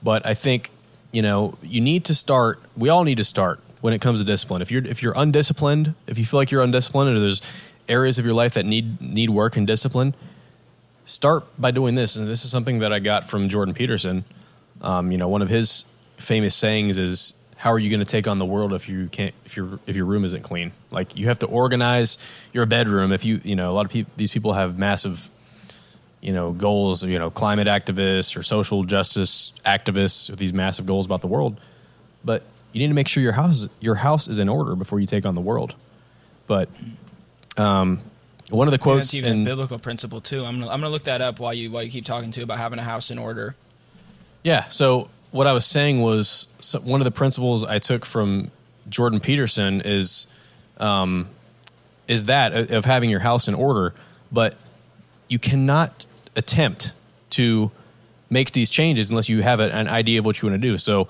[0.01, 0.71] But I think,
[1.11, 4.25] you know, you need to start, we all need to start when it comes to
[4.25, 4.61] discipline.
[4.61, 7.41] If you're if you're undisciplined, if you feel like you're undisciplined or there's
[7.89, 10.15] areas of your life that need need work and discipline,
[11.05, 12.15] start by doing this.
[12.15, 14.23] And this is something that I got from Jordan Peterson.
[14.81, 15.85] Um, you know, one of his
[16.17, 19.33] famous sayings is, "How are you going to take on the world if you can't
[19.45, 20.71] if your if your room isn't clean?
[20.91, 22.17] Like you have to organize
[22.53, 23.11] your bedroom.
[23.11, 25.29] If you you know a lot of people these people have massive
[26.21, 27.03] you know goals.
[27.03, 31.59] You know, climate activists or social justice activists with these massive goals about the world,
[32.23, 35.07] but you need to make sure your house your house is in order before you
[35.07, 35.75] take on the world.
[36.47, 36.69] But
[37.57, 38.01] um,
[38.49, 40.89] one of the quotes that's even in a biblical principle too i'm gonna i'm gonna
[40.89, 43.17] look that up while you while you keep talking to about having a house in
[43.17, 43.55] order
[44.43, 44.65] Yeah.
[44.69, 48.51] So what I was saying was so one of the principles I took from
[48.89, 50.27] Jordan Peterson is
[50.77, 51.27] um,
[52.07, 53.93] is that of of having your house in order,
[54.31, 54.57] but
[55.29, 56.05] you cannot
[56.35, 56.91] attempt
[57.31, 57.71] to
[58.29, 60.77] make these changes unless you have a- an idea of what you want to do.
[60.77, 61.07] So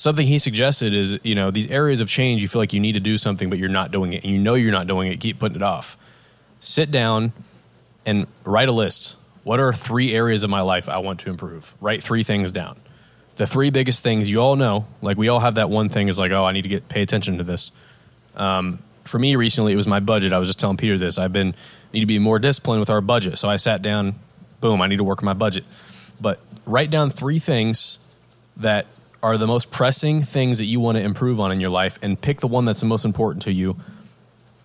[0.00, 2.92] something he suggested is you know these areas of change you feel like you need
[2.92, 5.20] to do something but you're not doing it and you know you're not doing it
[5.20, 5.96] keep putting it off
[6.60, 7.32] sit down
[8.06, 9.16] and write a list.
[9.42, 11.74] What are three areas of my life I want to improve?
[11.80, 12.78] Write three things down.
[13.36, 16.18] The three biggest things you all know, like we all have that one thing is
[16.18, 17.72] like, oh, I need to get pay attention to this.
[18.36, 20.32] Um, for me recently, it was my budget.
[20.32, 21.18] I was just telling Peter this.
[21.18, 21.54] I've been
[21.92, 23.38] need to be more disciplined with our budget.
[23.38, 24.16] So I sat down,
[24.60, 25.64] boom, I need to work on my budget.
[26.20, 27.98] But write down three things
[28.58, 28.86] that
[29.22, 32.20] are the most pressing things that you want to improve on in your life and
[32.20, 33.76] pick the one that's the most important to you.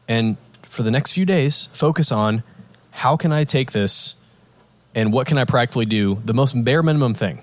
[0.07, 2.43] And for the next few days focus on
[2.91, 4.15] how can i take this
[4.93, 6.21] and what can i practically do?
[6.25, 7.39] The most bare minimum thing.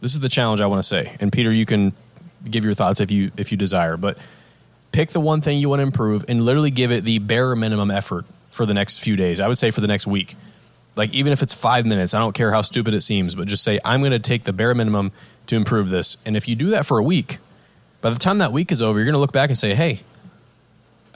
[0.00, 1.16] This is the challenge i want to say.
[1.20, 1.92] And peter you can
[2.48, 4.16] give your thoughts if you if you desire but
[4.92, 7.90] pick the one thing you want to improve and literally give it the bare minimum
[7.90, 9.40] effort for the next few days.
[9.40, 10.34] I would say for the next week.
[10.96, 13.62] Like even if it's five minutes i don't care how stupid it seems but just
[13.62, 15.12] say i'm going to take the bare minimum
[15.48, 17.38] to improve this and if you do that for a week
[18.00, 20.00] by the time that week is over you're going to look back and say hey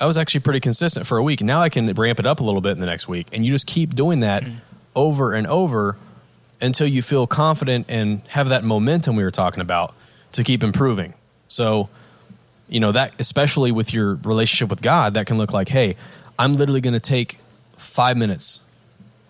[0.02, 1.42] I was actually pretty consistent for a week.
[1.42, 3.28] Now I can ramp it up a little bit in the next week.
[3.32, 4.56] And you just keep doing that mm-hmm.
[4.96, 5.96] over and over
[6.60, 9.94] until you feel confident and have that momentum we were talking about
[10.32, 11.14] to keep improving.
[11.46, 11.88] So,
[12.68, 15.94] you know, that especially with your relationship with God, that can look like, hey,
[16.36, 17.38] I'm literally going to take
[17.76, 18.62] five minutes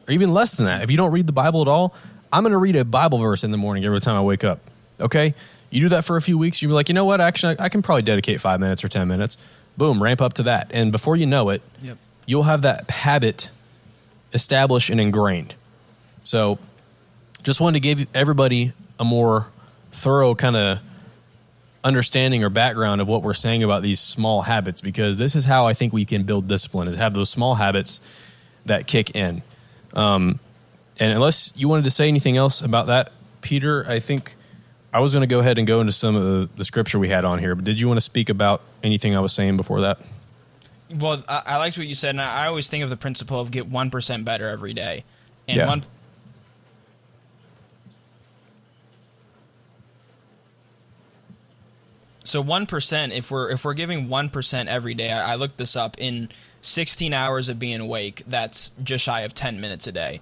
[0.08, 0.82] or even less than that.
[0.82, 1.94] If you don't read the Bible at all,
[2.32, 4.60] I'm going to read a Bible verse in the morning every time I wake up.
[5.02, 5.34] Okay?
[5.70, 7.20] You do that for a few weeks, you'll be like, you know what?
[7.20, 9.36] Actually, I can probably dedicate five minutes or 10 minutes.
[9.76, 10.70] Boom, ramp up to that.
[10.72, 11.96] And before you know it, Yep.
[12.26, 13.50] you'll have that habit
[14.34, 15.54] established and ingrained.
[16.24, 16.58] So,
[17.42, 19.48] just wanted to give everybody a more
[19.90, 20.78] thorough kind of
[21.84, 25.66] understanding or background of what we're saying about these small habits because this is how
[25.66, 28.00] I think we can build discipline is have those small habits
[28.66, 29.42] that kick in.
[29.94, 30.38] Um,
[31.00, 33.10] and unless you wanted to say anything else about that,
[33.40, 34.34] Peter, I think
[34.92, 37.24] I was going to go ahead and go into some of the, scripture we had
[37.24, 37.54] on here.
[37.54, 39.98] But did you want to speak about anything I was saying before that?
[40.94, 43.40] Well, I, I liked what you said, and I, I always think of the principle
[43.40, 45.04] of get one percent better every day,
[45.48, 45.66] and Yeah.
[45.66, 45.82] one
[52.24, 55.56] So one percent, if we're if we're giving one percent every day, I, I looked
[55.56, 56.28] this up in
[56.60, 58.22] sixteen hours of being awake.
[58.26, 60.20] That's just shy of ten minutes a day.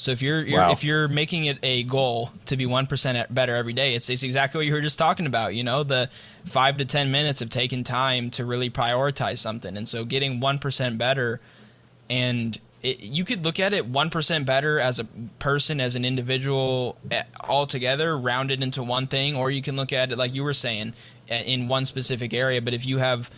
[0.00, 0.72] So if you're, you're Wow.
[0.72, 4.22] if you're making it a goal to be one percent better every day, it's it's
[4.22, 5.54] exactly what you were just talking about.
[5.54, 6.08] You know, the
[6.46, 10.58] five to ten minutes of taking time to really prioritize something, and so getting one
[10.58, 11.38] percent better
[12.08, 15.04] and it, you could look at it 1% better as a
[15.38, 20.10] person as an individual eh, altogether rounded into one thing or you can look at
[20.10, 20.94] it like you were saying
[21.28, 23.30] in one specific area but if you have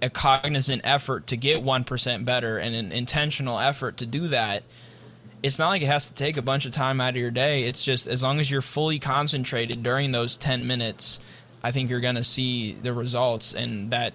[0.00, 4.62] a cognizant effort to get 1% better and an intentional effort to do that
[5.46, 7.64] it's not like it has to take a bunch of time out of your day
[7.64, 11.20] it's just as long as you're fully concentrated during those 10 minutes
[11.62, 14.12] i think you're going to see the results and that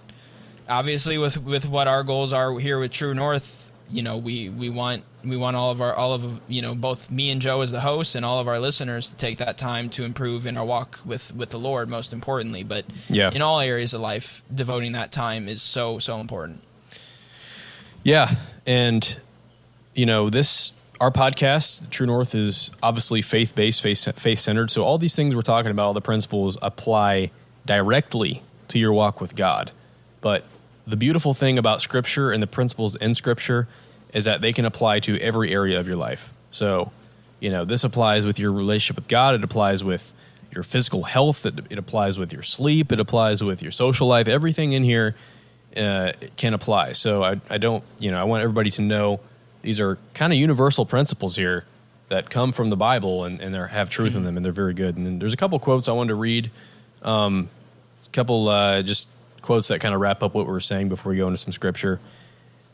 [0.69, 4.69] obviously with with what our goals are here with True North, you know, we we
[4.69, 7.71] want we want all of our all of you know both me and Joe as
[7.71, 10.63] the host and all of our listeners to take that time to improve in our
[10.63, 13.31] walk with with the Lord most importantly, but Yeah.
[13.33, 16.61] in all areas of life, devoting that time is so so important.
[18.03, 18.29] Yeah,
[18.65, 19.17] and
[19.93, 24.69] you know this our podcast, True North, is obviously faith based, faith centered.
[24.69, 27.31] So all these things we're talking about, all the principles apply
[27.65, 29.71] directly to your walk with God.
[30.21, 30.45] But
[30.85, 33.67] the beautiful thing about Scripture and the principles in Scripture
[34.13, 36.31] is that they can apply to every area of your life.
[36.51, 36.91] So,
[37.39, 39.33] you know, this applies with your relationship with God.
[39.33, 40.13] It applies with
[40.51, 41.47] your physical health.
[41.47, 42.91] It, it applies with your sleep.
[42.91, 44.27] It applies with your social life.
[44.27, 45.15] Everything in here
[45.75, 46.91] uh, can apply.
[46.91, 49.19] So I, I don't, you know, I want everybody to know
[49.61, 51.65] these are kind of universal principles here
[52.09, 54.73] that come from the Bible and, and they have truth in them and they're very
[54.73, 54.97] good.
[54.97, 56.51] And there's a couple quotes I wanted to read.
[57.03, 57.49] Um,
[58.05, 59.09] a couple uh, just
[59.41, 61.53] quotes that kind of wrap up what we were saying before we go into some
[61.53, 61.99] scripture.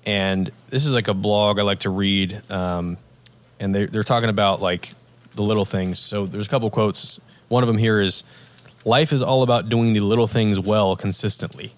[0.05, 2.41] And this is like a blog I like to read.
[2.49, 2.97] Um,
[3.59, 4.93] and they're, they're talking about like
[5.35, 5.99] the little things.
[5.99, 7.19] So there's a couple quotes.
[7.47, 8.23] One of them here is
[8.85, 11.73] life is all about doing the little things well consistently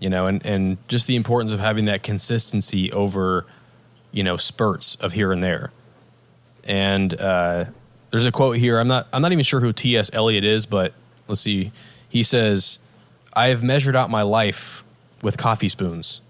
[0.00, 3.46] you know, and, and just the importance of having that consistency over,
[4.12, 5.70] you know, spurts of here and there.
[6.64, 7.66] And uh,
[8.10, 8.78] there's a quote here.
[8.78, 10.10] I'm not I'm not even sure who T.S.
[10.12, 10.92] Eliot is, but
[11.28, 11.72] let's see.
[12.08, 12.78] He says,
[13.34, 14.84] "I have measured out my life
[15.22, 16.20] with coffee spoons."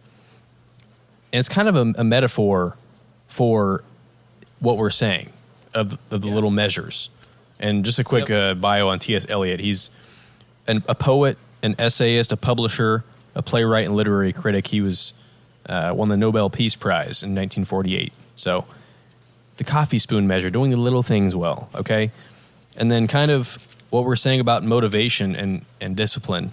[1.32, 2.76] And it's kind of a, a metaphor
[3.28, 3.84] for
[4.58, 5.30] what we're saying
[5.74, 6.34] of, of the Yeah.
[6.34, 7.08] little measures.
[7.60, 8.56] And just a quick Yep.
[8.56, 9.26] uh, bio on T.S.
[9.28, 9.60] Eliot.
[9.60, 9.90] He's
[10.66, 14.66] an, a poet, an essayist, a publisher, a playwright, and literary critic.
[14.68, 15.12] He was
[15.66, 18.12] uh, won the Nobel Peace Prize in 1948.
[18.34, 18.64] So,
[19.56, 22.10] the coffee spoon measure, doing the little things well, okay,
[22.76, 23.58] and then kind of
[23.90, 26.52] what we're saying about motivation and and discipline.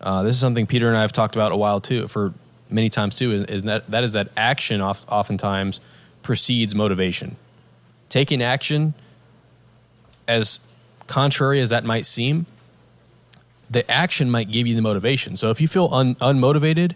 [0.00, 2.34] Uh, this is something Peter and I have talked about a while too, for
[2.68, 3.32] many times too.
[3.32, 5.80] Is, is that that is that action oft, oftentimes
[6.22, 7.36] precedes motivation.
[8.08, 8.94] Taking action,
[10.28, 10.60] as
[11.06, 12.46] contrary as that might seem,
[13.70, 15.36] the action might give you the motivation.
[15.36, 16.92] So if you feel un- unmotivated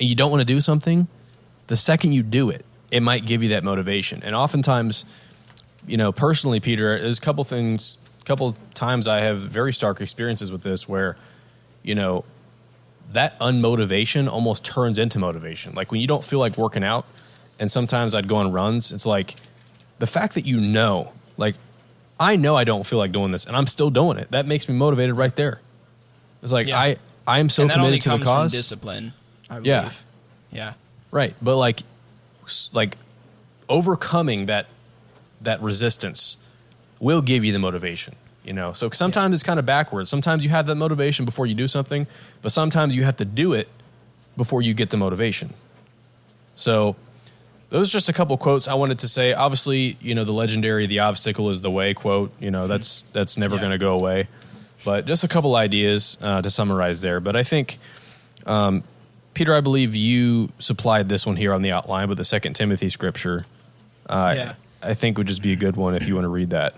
[0.00, 1.08] and you don't want to do something,
[1.66, 4.22] the second you do it, it might give you that motivation.
[4.22, 5.04] And oftentimes,
[5.86, 10.00] you know, personally, Peter, there's a couple things, a couple times I have very stark
[10.00, 11.16] experiences with this where,
[11.82, 12.24] you know,
[13.12, 15.74] that unmotivation almost turns into motivation.
[15.74, 17.06] Like when you don't feel like working out,
[17.58, 19.34] and sometimes I'd go on runs, it's like
[19.98, 21.56] the fact that you know, like,
[22.20, 24.30] I know I don't feel like doing this, and I'm still doing it.
[24.30, 25.60] That makes me motivated right there.
[26.42, 26.78] It's like Yeah.
[26.78, 28.52] I I am so and that only committed to the cause.
[28.52, 29.12] discipline.
[29.50, 29.64] I believe.
[29.66, 29.90] Yeah.
[30.52, 30.72] Yeah.
[31.10, 31.80] Right, but like,
[32.72, 32.96] like
[33.68, 34.66] overcoming that
[35.40, 36.36] that resistance
[37.00, 38.14] will give you the motivation.
[38.44, 40.08] You know, so sometimes it's kind of backwards.
[40.08, 42.06] Sometimes you have that motivation before you do something,
[42.40, 43.68] but sometimes you have to do it
[44.38, 45.52] before you get the motivation.
[46.56, 46.96] So,
[47.68, 49.34] those are just a couple quotes I wanted to say.
[49.34, 52.32] Obviously, you know the legendary "the obstacle is the way" quote.
[52.40, 53.60] You know that's that's never Yeah.
[53.60, 54.28] going to go away.
[54.84, 57.20] But just a couple ideas uh, to summarize there.
[57.20, 57.78] But I think
[58.46, 58.82] um,
[59.38, 62.88] Peter, I believe you supplied this one here on the outline, but the Second Timothy
[62.88, 63.46] scripture,
[64.08, 64.54] uh, Yeah.
[64.82, 66.74] I think would just be a good one if you want to read that.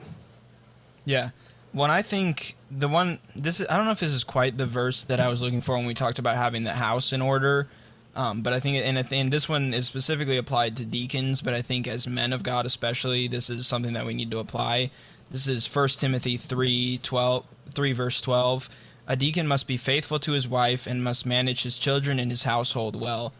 [1.06, 1.30] Yeah.
[1.72, 4.66] When I think the one this is, I don't know if this is quite the
[4.66, 7.66] verse that I was looking for when we talked about having the house in order,
[8.14, 11.62] Um, but I think, and, and this one is specifically applied to deacons, but I
[11.62, 14.90] think as men of God, especially, this is something that we need to apply.
[15.30, 18.68] This is 1 Timothy 3, 12, 3 verse 12.
[19.10, 22.44] A deacon must be faithful to his wife and must manage his children and his
[22.44, 23.32] household well.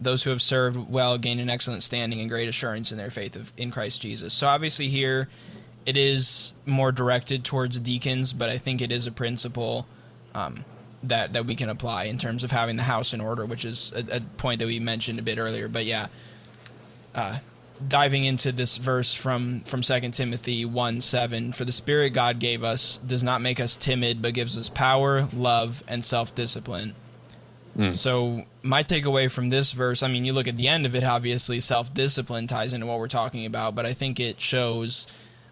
[0.00, 3.36] Those who have served well gain an excellent standing and great assurance in their faith
[3.36, 4.32] of, in Christ Jesus.
[4.32, 5.28] So obviously here,
[5.84, 9.86] it is more directed towards deacons, but I think it is a principle
[10.34, 10.64] um,
[11.02, 13.92] that that we can apply in terms of having the house in order, which is
[13.94, 15.68] a, a point that we mentioned a bit earlier.
[15.68, 16.06] But yeah,
[17.14, 17.40] uh,
[17.86, 22.64] diving into this verse from from Second Timothy one seven, for the Spirit God gave
[22.64, 26.94] us does not make us timid, but gives us power, love, and self discipline.
[27.92, 31.04] So my takeaway from this verse, I mean, you look at the end of it,
[31.04, 35.06] obviously self discipline ties into what we're talking about, but I think it shows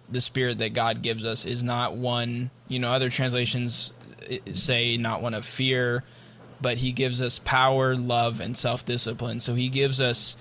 [0.08, 3.92] the spirit that God gives us is not one, you know, other translations
[4.28, 6.02] eh, say not one of fear,
[6.62, 9.40] but he gives us power, love, and self discipline.
[9.40, 10.38] So he gives us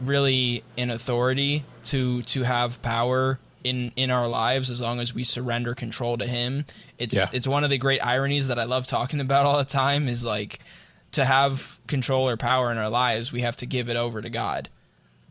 [0.00, 5.24] really an authority to to have power in in our lives as long as we
[5.24, 6.64] surrender control to him.
[6.98, 7.26] It's Yeah.
[7.32, 10.24] it's one of the great ironies that I love talking about all the time is
[10.24, 10.60] like
[11.12, 14.28] to have control or power in our lives, we have to give it over to
[14.30, 14.68] God.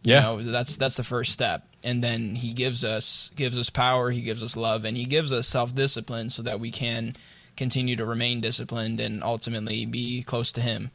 [0.04, 0.32] Yeah.
[0.38, 1.68] You know, that's that's the first step.
[1.84, 5.32] And then he gives us gives us power, he gives us love, and he gives
[5.32, 7.16] us self discipline so that we can
[7.58, 10.92] continue to remain disciplined and ultimately be close to him.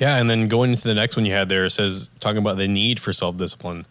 [0.00, 2.56] Yeah, and then going into the next one you had there, it says talking about
[2.56, 3.86] the need for self discipline.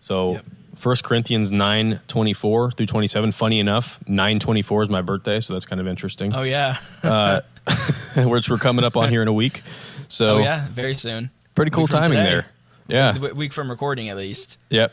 [0.00, 0.44] So Yep.
[0.74, 3.30] First Corinthians nine twenty four through twenty seven.
[3.30, 6.34] Funny enough, nine twenty four is my birthday, so that's kind of interesting.
[6.34, 6.78] Oh yeah.
[7.02, 7.42] Uh,
[8.16, 9.62] which we're coming up on here in a week.
[10.08, 11.30] So oh yeah, very soon.
[11.54, 12.46] pretty cool timing there.
[12.88, 13.16] Yeah.
[13.18, 14.58] Week from recording at least.
[14.70, 14.92] Yep.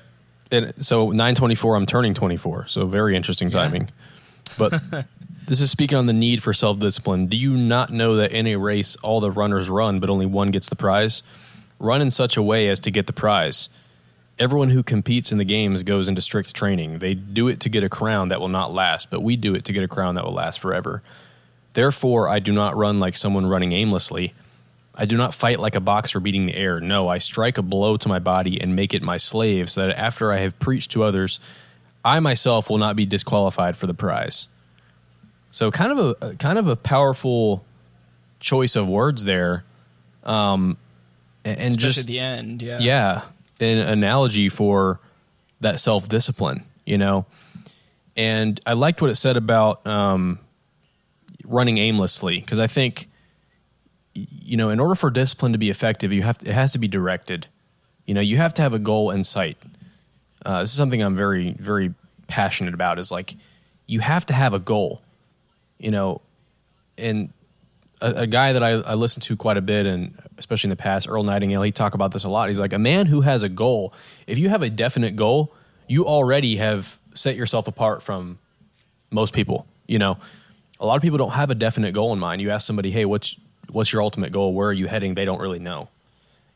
[0.51, 2.67] And so 924, I'm turning 24.
[2.67, 3.89] So very interesting timing.
[4.57, 4.81] But
[5.49, 7.25] this is speaking on the need for self discipline.
[7.25, 10.51] Do you not know that in a race, all the runners run, but only one
[10.51, 11.23] gets the prize?
[11.79, 13.67] Run in such a way as to get the prize.
[14.37, 16.99] Everyone who competes in the games goes into strict training.
[16.99, 19.65] They do it to get a crown that will not last, but we do it
[19.65, 21.01] to get a crown that will last forever.
[21.73, 24.35] Therefore, I do not run like someone running aimlessly.
[24.93, 26.79] I do not fight like a boxer beating the air.
[26.79, 29.97] No, I strike a blow to my body and make it my slave, so that
[29.97, 31.39] after I have preached to others,
[32.05, 34.47] I myself will not be disqualified for the prize.
[35.51, 37.65] So, kind of a kind of a powerful
[38.39, 39.63] choice of words there,
[40.23, 40.77] um,
[41.43, 42.61] and, and just at the end.
[42.61, 42.77] Yeah.
[42.79, 43.21] yeah,
[43.59, 44.99] an analogy for
[45.61, 47.25] that self discipline, you know.
[48.15, 50.39] And I liked what it said about um,
[51.45, 53.07] running aimlessly because I think,
[54.13, 56.79] you know, in order for discipline to be effective, you have to, it has to
[56.79, 57.47] be directed.
[58.05, 59.57] You know, you have to have a goal in sight.
[60.45, 61.93] Uh, this is something I'm very, very
[62.27, 62.99] passionate about.
[62.99, 63.35] Is like
[63.87, 65.01] you have to have a goal.
[65.79, 66.21] You know,
[66.97, 67.31] and
[68.01, 70.75] a, a guy that I, I listen to quite a bit, and especially in the
[70.75, 72.49] past, Earl Nightingale, he talk about this a lot.
[72.49, 73.93] He's like a man who has a goal.
[74.27, 75.53] If you have a definite goal,
[75.87, 78.39] you already have set yourself apart from
[79.11, 79.65] most people.
[79.87, 80.17] You know,
[80.79, 82.41] a lot of people don't have a definite goal in mind.
[82.41, 83.35] You ask somebody, "Hey, what's
[83.71, 84.53] what's your ultimate goal?
[84.53, 85.89] Where are you heading?" They don't really know.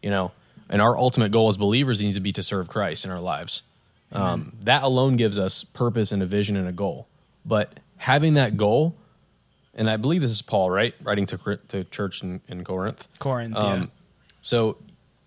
[0.01, 0.31] You know,
[0.69, 3.63] and our ultimate goal as believers needs to be to serve Christ in our lives.
[4.11, 7.07] Um, that alone gives us purpose and a vision and a goal.
[7.43, 8.95] But having that goal,
[9.75, 13.07] and I believe this is Paul, right, writing to to church in, in Corinth.
[13.19, 13.55] Corinth.
[13.55, 13.85] Um, yeah.
[14.41, 14.77] So,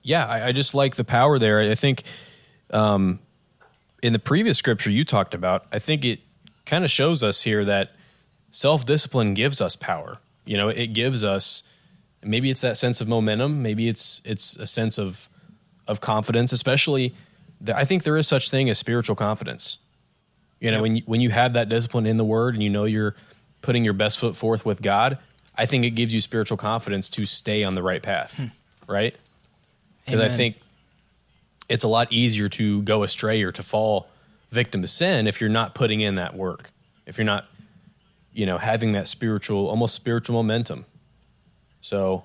[0.02, 1.61] yeah, I, I just like the power there.
[1.61, 2.02] I think
[2.70, 3.20] um,
[4.02, 6.20] in the previous scripture you talked about, I think it
[6.64, 7.92] kind of shows us here that
[8.50, 10.18] self discipline gives us power.
[10.44, 11.62] You know, it gives us
[12.22, 15.28] maybe it's that sense of momentum, maybe it's it's a sense of
[15.88, 17.14] of confidence, especially.
[17.61, 19.78] The, I think there is such thing as spiritual confidence.
[20.61, 20.82] You know, Yep.
[20.82, 23.14] when you, when you have that discipline in the Word and you know you're
[23.66, 25.18] putting your best foot forth with God,
[25.57, 28.40] I think it gives you spiritual confidence to stay on the right path,
[28.87, 29.16] right?
[30.05, 30.57] Because I think
[31.68, 34.09] it's a lot easier to go astray or to fall
[34.50, 36.70] victim to sin if you're not putting in that work.
[37.07, 37.46] If you're not,
[38.33, 40.85] you know, having that spiritual, almost spiritual momentum.
[41.81, 42.22] So,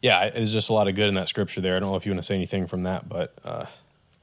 [0.00, 1.76] yeah, there's just a lot of good in that scripture there.
[1.76, 3.66] I don't know if you want to say anything from that, but uh,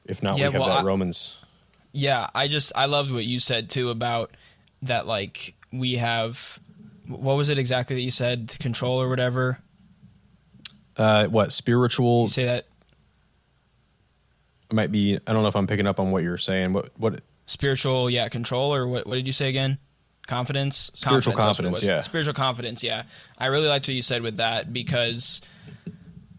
[0.05, 1.43] if not, Yeah, we have well, that I- Romans.
[1.91, 4.31] Yeah, I just I loved what you said too about
[4.83, 6.59] that like we have
[7.07, 9.59] what was it exactly that you said control or whatever
[10.97, 12.65] Uh, what spiritual you say that
[14.71, 15.15] might be?
[15.25, 16.73] I don't know if I'm picking up on what you're saying.
[16.73, 19.77] What what spiritual yeah control or what what did you say again
[20.27, 21.87] confidence Spiritual it confidence, was.
[21.87, 22.01] yeah.
[22.01, 23.03] spiritual confidence yeah
[23.37, 25.39] i really liked what you said with that because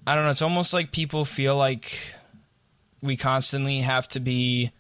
[0.06, 2.12] i don't know it's almost like people feel like
[3.00, 4.70] we constantly have to be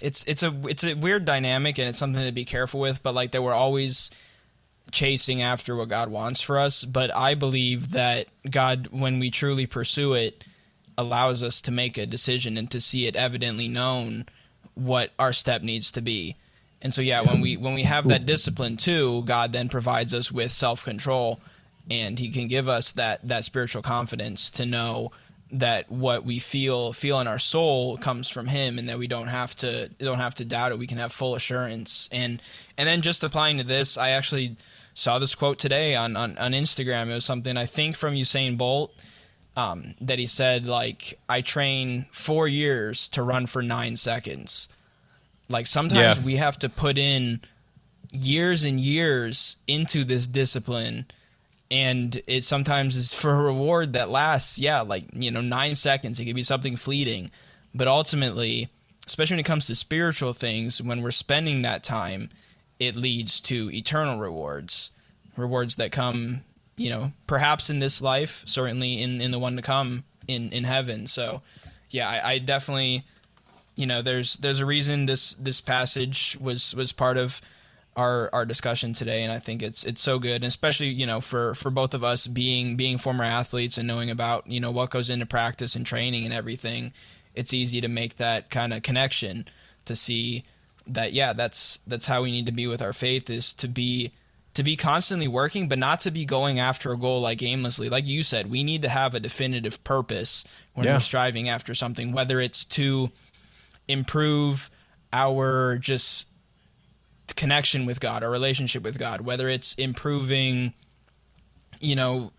[0.00, 3.14] it's it's a it's a weird dynamic and it's something to be careful with but
[3.14, 4.10] like that we're always
[4.90, 9.66] chasing after what God wants for us, but I believe that God, when we truly
[9.66, 10.44] pursue it,
[10.96, 14.26] allows us to make a decision and to see it evidently known
[14.74, 16.36] what our step needs to be.
[16.80, 20.30] And so yeah, when we when we have that discipline too, God then provides us
[20.30, 21.40] with self-control
[21.90, 25.10] and he can give us that that spiritual confidence to know
[25.58, 29.28] that what we feel feel in our soul comes from him and that we don't
[29.28, 30.78] have to don't have to doubt it.
[30.78, 32.08] We can have full assurance.
[32.10, 32.42] And
[32.76, 34.56] and then just applying to this i actually
[34.94, 37.08] saw this quote today on on, on instagram.
[37.08, 38.92] It was something i think from usain bolt
[39.56, 44.68] um, that he said like i train four years to run for nine seconds.
[45.48, 46.24] Like sometimes Yeah.
[46.24, 47.40] we have to put in
[48.10, 51.06] years and years into this discipline
[51.74, 56.20] and it sometimes is for a reward that lasts yeah like you know 9 seconds.
[56.20, 57.32] It could be something fleeting.
[57.74, 58.68] But ultimately
[59.06, 62.30] especially when it comes to spiritual things when we're spending that time
[62.78, 64.92] it leads to eternal rewards.
[65.36, 66.44] Rewards that come
[66.76, 70.62] you know perhaps in this life certainly in in the one to come in in
[70.62, 71.08] heaven.
[71.08, 71.42] So
[71.90, 73.02] yeah i, I definitely
[73.74, 77.40] you know there's there's a reason this this passage was was part of
[77.96, 81.20] our our discussion today and I think it's it's so good and especially you know
[81.20, 84.90] for for both of us being being former athletes and knowing about you know what
[84.90, 86.92] goes into practice and training and everything
[87.34, 89.46] it's easy to make that kind of connection
[89.84, 90.42] to see
[90.86, 94.12] that yeah that's that's how we need to be with our faith is to be
[94.54, 98.06] to be constantly working but not to be going after a goal like aimlessly like
[98.06, 100.94] you said we need to have a definitive purpose when Yeah.
[100.94, 103.10] we're striving after something whether it's to
[103.88, 104.70] improve
[105.12, 106.26] our just
[107.36, 110.74] connection with God, our relationship with God, whether it's improving,
[111.80, 112.32] you know,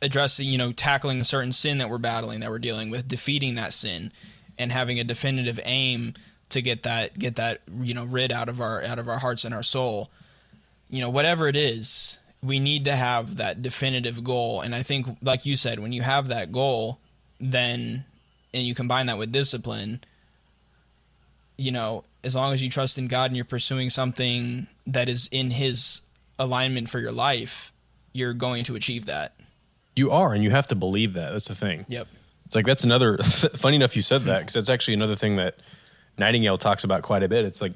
[0.00, 3.54] addressing, you know, tackling a certain sin that we're battling, that we're dealing with, defeating
[3.54, 4.12] that sin,
[4.58, 6.14] and having a definitive aim
[6.50, 9.44] to get that get that you know rid out of our out of our hearts
[9.44, 10.10] and our soul.
[10.90, 14.60] You know, whatever it is, we need to have that definitive goal.
[14.60, 16.98] And I think, like you said, when you have that goal,
[17.40, 18.04] then
[18.52, 20.02] and you combine that with discipline,
[21.56, 25.28] you know, as long as you trust in God and you're pursuing something that is
[25.30, 26.02] in His
[26.38, 27.72] alignment for your life,
[28.12, 29.34] you're going to achieve that.
[29.94, 31.32] You are, and you have to believe that.
[31.32, 31.84] That's the thing.
[31.88, 32.08] Yep.
[32.46, 33.18] It's like that's another.
[33.22, 35.56] funny enough, you said that because that's actually another thing that
[36.18, 37.44] Nightingale talks about quite a bit.
[37.44, 37.74] It's like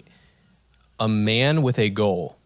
[0.99, 2.37] a man with a goal.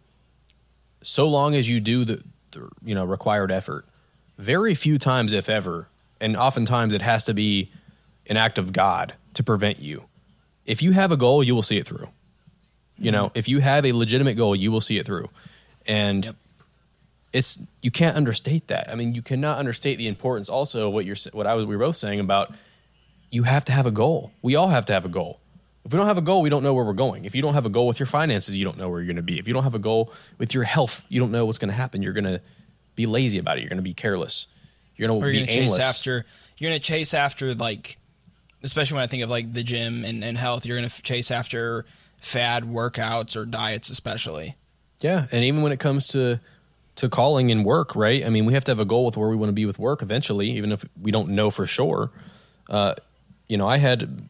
[1.03, 2.23] So long as you do the,
[2.53, 3.87] the you know required effort,
[4.39, 5.89] very few times, if ever,
[6.21, 7.73] and oftentimes it has to be
[8.27, 10.05] an act of God to prevent you.
[10.71, 12.09] If you have a goal, you will see it through.
[12.99, 15.29] You know, if you have a legitimate goal, you will see it through,
[15.87, 16.37] and Yep.
[17.33, 18.91] it's you can't understate that.
[18.91, 20.49] I mean, you cannot understate the importance.
[20.49, 22.53] Also, what you're what I was we were both saying about
[23.31, 24.33] you have to have a goal.
[24.43, 25.41] We all have to have a goal.
[25.85, 27.25] If we don't have a goal, we don't know where we're going.
[27.25, 29.17] If you don't have a goal with your finances, you don't know where you're going
[29.17, 29.39] to be.
[29.39, 31.75] If you don't have a goal with your health, you don't know what's going to
[31.75, 32.03] happen.
[32.03, 32.41] You're going to
[32.97, 33.63] be lazy about it.
[33.63, 34.47] You're going to be careless.
[34.97, 35.79] You're going to be gonna aimless.
[35.79, 36.27] chase after.
[36.59, 37.97] You're gonna chase after like,
[38.63, 40.67] especially when I think of like the gym and, and health.
[40.67, 41.85] You're gonna f- chase after
[42.19, 44.57] fad workouts or diets, especially.
[45.01, 46.41] Yeah, and even when it comes to
[46.97, 48.25] to calling and work, right?
[48.25, 49.79] I mean, we have to have a goal with where we want to be with
[49.79, 52.11] work eventually, even if we don't know for sure.
[52.69, 52.95] Uh,
[53.49, 54.29] you know, I had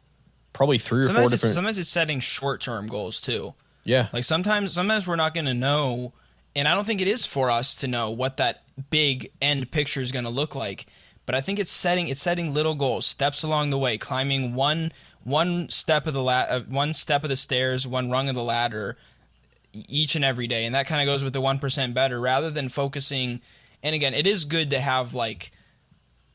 [0.52, 1.54] probably three or four Sometimes it's, different.
[1.54, 3.54] sometimes it's setting short term goals too.
[3.84, 6.12] yeah, Like sometimes sometimes we're not going to know
[6.54, 10.00] and I don't think it is for us to know what that big end picture
[10.00, 10.86] is going to look like.
[11.30, 14.90] But I think it's setting it's setting little goals, steps along the way, climbing one
[15.22, 18.42] one step of the la- uh, one step of the stairs, one rung of the
[18.42, 18.96] ladder
[19.72, 20.64] each and every day.
[20.64, 23.40] And that kind of goes with the 1% better rather than focusing
[23.80, 25.52] and again, it is good to have like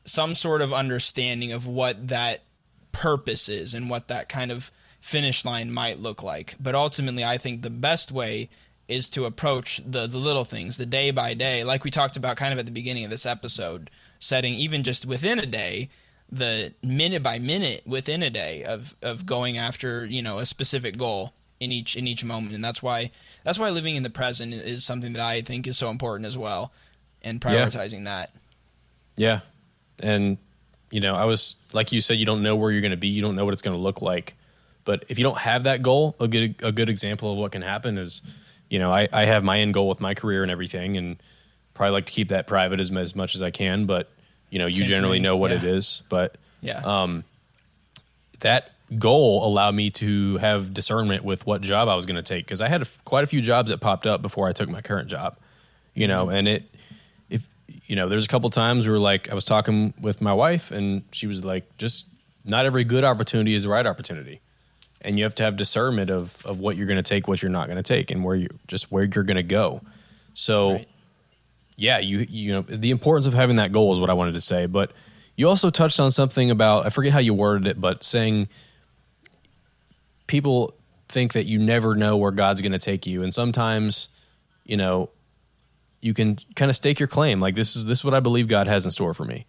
[0.06, 2.44] some sort of understanding of what that
[2.92, 6.54] purpose is and what that kind of finish line might look like.
[6.58, 8.48] But ultimately, I think the best way
[8.88, 12.38] is to approach the the little things, the day by day, like we talked about
[12.38, 13.90] kind of at the beginning of this episode,
[14.26, 15.88] setting even just within a day,
[16.30, 20.96] the minute by minute within a day of of going after you know a specific
[20.98, 23.10] goal in each in each moment, and that's why
[23.44, 26.36] that's why living in the present is something that I think is so important as
[26.36, 26.72] well,
[27.22, 27.66] and Yeah.
[27.66, 28.30] prioritizing that.
[29.16, 29.40] yeah,
[30.00, 30.36] and
[30.90, 33.08] you know, I was like you said, you don't know where you're going to be,
[33.08, 34.34] you don't know what it's going to look like,
[34.84, 37.62] but if you don't have that goal, a good a good example of what can
[37.62, 38.22] happen is,
[38.68, 41.16] you know, I, I have my end goal with my career and everything, and
[41.74, 44.10] probably like to keep that private as as much as I can, but
[44.56, 45.58] you know, you Same generally know what yeah.
[45.58, 46.78] it is, but Yeah.
[46.78, 47.24] Um,
[48.40, 52.46] that goal allowed me to have discernment with what job I was going to take
[52.46, 54.80] because I had a quite a few jobs that popped up before I took my
[54.80, 55.36] current job,
[55.92, 56.74] you know, and it,
[57.28, 57.46] if
[57.84, 61.02] you know, there's a couple times where like I was talking with my wife and
[61.12, 62.06] she was like, just
[62.46, 64.40] not every good opportunity is the right opportunity,
[65.02, 67.50] and you have to have discernment of of what you're going to take, what you're
[67.50, 69.82] not going to take, and where you just where you're going to go.
[70.32, 70.88] So Right.
[71.76, 74.40] Yeah, you you know the importance of having that goal is what I wanted to
[74.40, 74.66] say.
[74.66, 74.92] But
[75.36, 78.48] you also touched on something about I forget how you worded it, but saying
[80.26, 80.74] people
[81.08, 84.08] think that you never know where God's going to take you, and sometimes
[84.64, 85.10] you know
[86.00, 88.48] you can kind of stake your claim like this is this is what I believe
[88.48, 89.46] God has in store for me,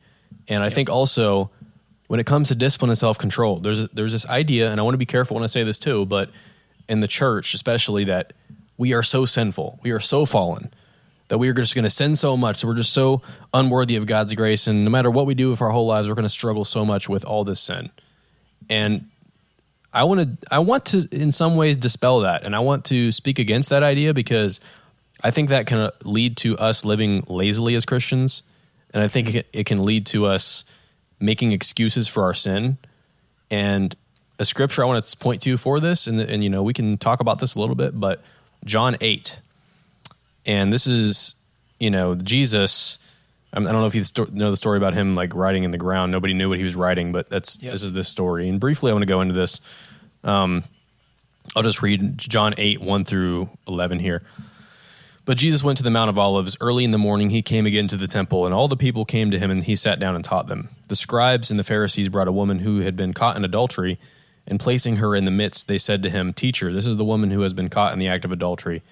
[0.50, 1.50] and I think also
[2.08, 4.96] when it comes to discipline and self control, there's there's this idea, and I want
[4.96, 6.30] to be careful when I say this too, but
[6.90, 8.34] in the church especially that
[8.78, 10.74] we are so sinful, we are so fallen
[11.28, 12.64] that we are just going to sin so much.
[12.64, 13.22] We're just so
[13.54, 14.68] unworthy of God's grace.
[14.68, 16.86] And no matter what we do with our whole lives, we're going to struggle so
[16.86, 17.92] much with all this sin.
[18.70, 19.10] And
[19.94, 22.44] I want to, I want to, in some ways, dispel that.
[22.44, 24.60] And I want to speak against that idea because
[25.24, 28.44] I think that can lead to us living lazily as Christians.
[28.94, 30.64] And I think it, it can lead to us
[31.20, 32.78] making excuses for our sin.
[33.50, 33.96] And
[34.40, 36.98] a scripture I want to point to for this, and, and you know, we can
[36.98, 38.22] talk about this a little bit, but
[38.66, 39.42] John 8
[40.48, 41.36] and this is
[41.80, 42.98] you know Jesus.
[43.54, 46.12] I don't know if you know the story about him like writing in the ground.
[46.12, 47.72] Nobody knew what he was writing, but that's yep.
[47.72, 48.50] this is this story.
[48.50, 49.62] And briefly, I want to go into this.
[50.24, 50.64] Um,
[51.56, 54.24] I'll just read John eight one through eleven here.
[55.28, 56.56] But Jesus went to the Mount of Olives.
[56.62, 59.30] Early in the morning, he came again to the temple, and all the people came
[59.32, 60.70] to him, and he sat down and taught them.
[60.88, 64.00] The scribes and the Pharisees brought a woman who had been caught in adultery,
[64.48, 67.32] and placing her in the midst, they said to him, Teacher, this is the woman
[67.32, 68.84] who has been caught in the act of adultery.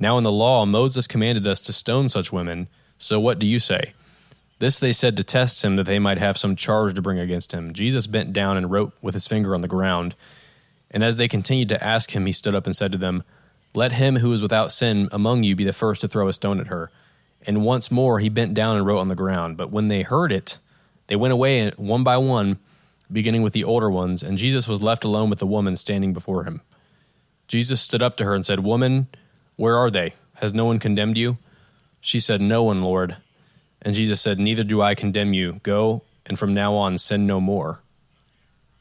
[0.00, 2.68] Now in the law, Moses commanded us to stone such women.
[2.98, 3.92] So what do you say?
[4.60, 7.52] This they said to test him, that they might have some charge to bring against
[7.52, 7.72] him.
[7.72, 10.14] Jesus bent down and wrote with his finger on the ground.
[10.90, 13.24] And as they continued to ask him, he stood up and said to them,
[13.74, 16.60] Let him who is without sin among you be the first to throw a stone
[16.60, 16.90] at her.
[17.46, 19.56] And once more he bent down and wrote on the ground.
[19.56, 20.58] But when they heard it,
[21.08, 22.58] they went away one by one,
[23.10, 26.44] beginning with the older ones, and Jesus was left alone with the woman standing before
[26.44, 26.60] him.
[27.46, 29.08] Jesus stood up to her and said, Woman,
[29.58, 30.14] where are they?
[30.36, 31.36] Has no one condemned you?
[32.00, 33.16] She said, No one, Lord.
[33.82, 35.60] And Jesus said, Neither do I condemn you.
[35.62, 37.80] Go, and from now on sin no more.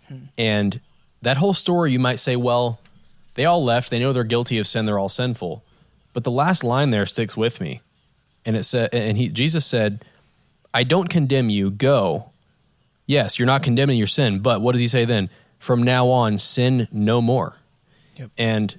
[0.07, 0.17] Hmm.
[0.38, 0.80] And
[1.21, 2.80] that whole story, you might say, well,
[3.34, 3.89] they all left.
[3.89, 4.86] They know they're guilty of sin.
[4.86, 5.63] They're all sinful.
[6.13, 7.82] But the last line there sticks with me.
[8.45, 10.05] And it said, and he, Jesus said,
[10.73, 11.69] I don't condemn you.
[11.69, 12.32] Go.
[13.05, 14.39] Yes, you're not condemning your sin.
[14.39, 15.30] But what does he say then?
[15.59, 17.57] From now on, sin no more.
[18.15, 18.32] Yep.
[18.38, 18.78] And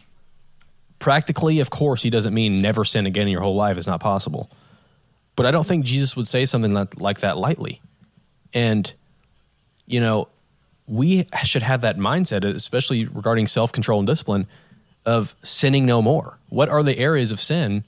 [0.99, 3.77] Practically, of course, he doesn't mean never sin again in your whole life.
[3.77, 4.51] It's not possible.
[5.37, 7.81] But I don't think Jesus would say something like that lightly.
[8.53, 8.93] And,
[9.87, 10.29] you know,
[10.89, 14.47] we should have that mindset, especially regarding self control and discipline,
[15.07, 16.39] of sinning no more.
[16.49, 17.85] What are the areas of sin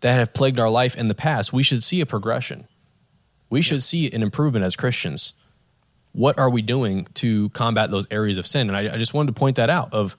[0.00, 1.52] that have plagued our life in the past?
[1.52, 2.66] We should see a progression.
[3.50, 5.34] We should see an improvement as Christians.
[6.12, 8.68] What are we doing to combat those areas of sin?
[8.68, 10.16] And I, I just wanted to point that out of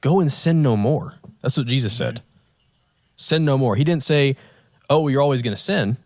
[0.00, 1.14] go and sin no more.
[1.46, 2.22] That's what Jesus said.
[3.14, 3.76] Sin no more.
[3.76, 4.34] He didn't say,
[4.90, 5.96] "Oh, you're always going to sin,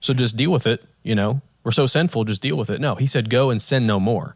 [0.00, 2.80] so just deal with it." You know, we're so sinful, just deal with it.
[2.80, 4.34] No, he said, "Go and sin no more."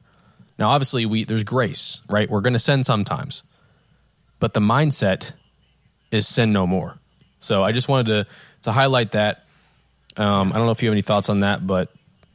[0.56, 2.30] Now, obviously, we there's grace, right?
[2.30, 3.42] We're going to sin sometimes,
[4.38, 5.32] but the mindset
[6.12, 6.96] is sin no more.
[7.40, 8.26] So I just wanted to
[8.62, 9.46] to highlight that.
[10.16, 11.90] Um, I don't know if you have any thoughts on that, but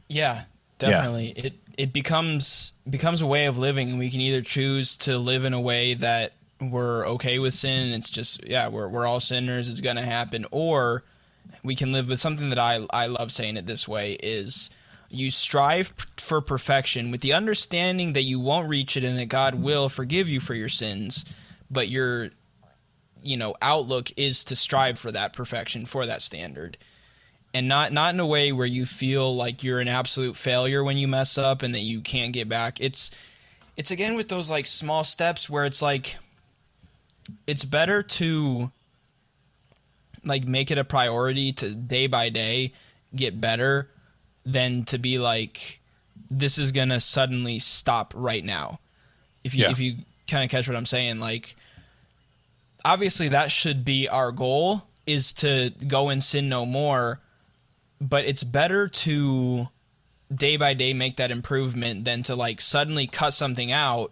[0.09, 0.43] yeah,
[0.79, 1.31] definitely.
[1.37, 1.45] Yeah.
[1.45, 5.45] It it becomes becomes a way of living, and we can either choose to live
[5.45, 9.67] in a way that we're okay with sin it's just yeah we're we're all sinners
[9.67, 11.03] it's to happen or
[11.63, 14.69] we can live with something that I I love saying it this way is
[15.09, 19.55] you strive for perfection with the understanding that you won't reach it and that God
[19.55, 21.25] will forgive you for your sins
[21.69, 22.29] but your
[23.23, 26.77] you know outlook is to strive for that perfection for that standard.
[27.53, 30.97] And not not in a way where you feel like you're an absolute failure when
[30.97, 32.79] you mess up and that you can't get back.
[32.79, 33.11] It's
[33.75, 36.17] it's again with those like small steps where it's like
[37.47, 38.71] it's better to
[40.23, 42.73] like make it a priority to day by day
[43.15, 43.89] get better
[44.45, 45.81] than to be like
[46.29, 48.79] this is gonna suddenly stop right now.
[49.43, 49.71] If you yeah.
[49.71, 49.97] if you
[50.27, 51.55] kind of catch what I'm saying, like
[52.85, 57.19] obviously that should be our goal is to go and sin no more,
[57.99, 59.67] but it's better to
[60.33, 64.11] day by day make that improvement than to like suddenly cut something out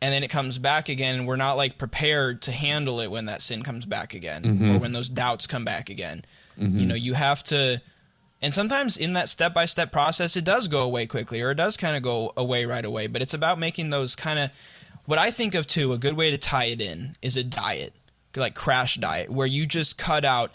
[0.00, 3.26] and then it comes back again and we're not like prepared to handle it when
[3.26, 4.70] that sin comes back again mm-hmm.
[4.70, 6.24] or when those doubts come back again
[6.58, 6.78] mm-hmm.
[6.78, 7.80] you know you have to
[8.40, 11.56] and sometimes in that step by step process it does go away quickly or it
[11.56, 14.50] does kind of go away right away but it's about making those kind of
[15.06, 17.92] what i think of too a good way to tie it in is a diet
[18.36, 20.52] like crash diet where you just cut out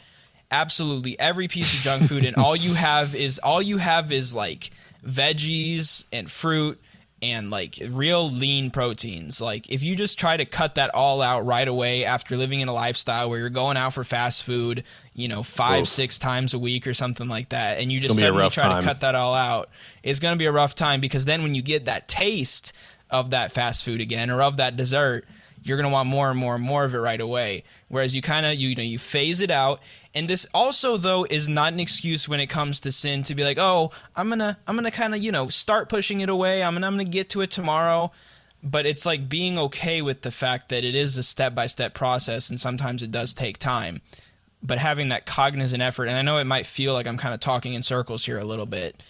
[0.52, 4.34] absolutely every piece of junk food and all you have is all you have is
[4.34, 4.70] like
[5.06, 6.80] veggies and fruit
[7.24, 9.40] and like real lean proteins.
[9.40, 12.68] Like if you just try to cut that all out right away after living in
[12.68, 15.88] a lifestyle where you're going out for fast food, you know, five, Oof.
[15.88, 18.82] six times a week or something like that, and you just suddenly try time.
[18.82, 19.70] to cut that all out,
[20.04, 22.74] it's going to be a rough time because then when you get that taste
[23.10, 25.26] of that fast food again or of that dessert,
[25.64, 27.64] you're going to want more and more and more of it right away.
[27.88, 29.82] Whereas you kind of you, you know you phase it out,
[30.14, 33.44] and this also though is not an excuse when it comes to sin to be
[33.44, 36.64] like, oh, I'm gonna I'm gonna kind of you know start pushing it away.
[36.64, 38.12] I'm gonna I'm gonna get to it tomorrow.
[38.66, 41.94] But it's like being okay with the fact that it is a step by step
[41.94, 44.02] process, and sometimes it does take time.
[44.62, 47.42] But having that cognizant effort, and I know it might feel like I'm kind of
[47.42, 49.04] talking in circles here a little bit,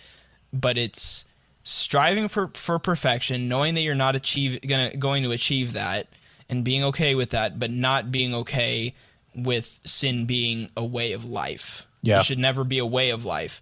[0.51, 1.26] but it's
[1.64, 6.08] striving for for perfection, knowing that you're not achieve gonna going to achieve that,
[6.50, 8.94] and being okay with that, but not being okay
[9.36, 11.86] with sin being a way of life.
[12.02, 12.20] Yeah.
[12.20, 13.62] it should never be a way of life.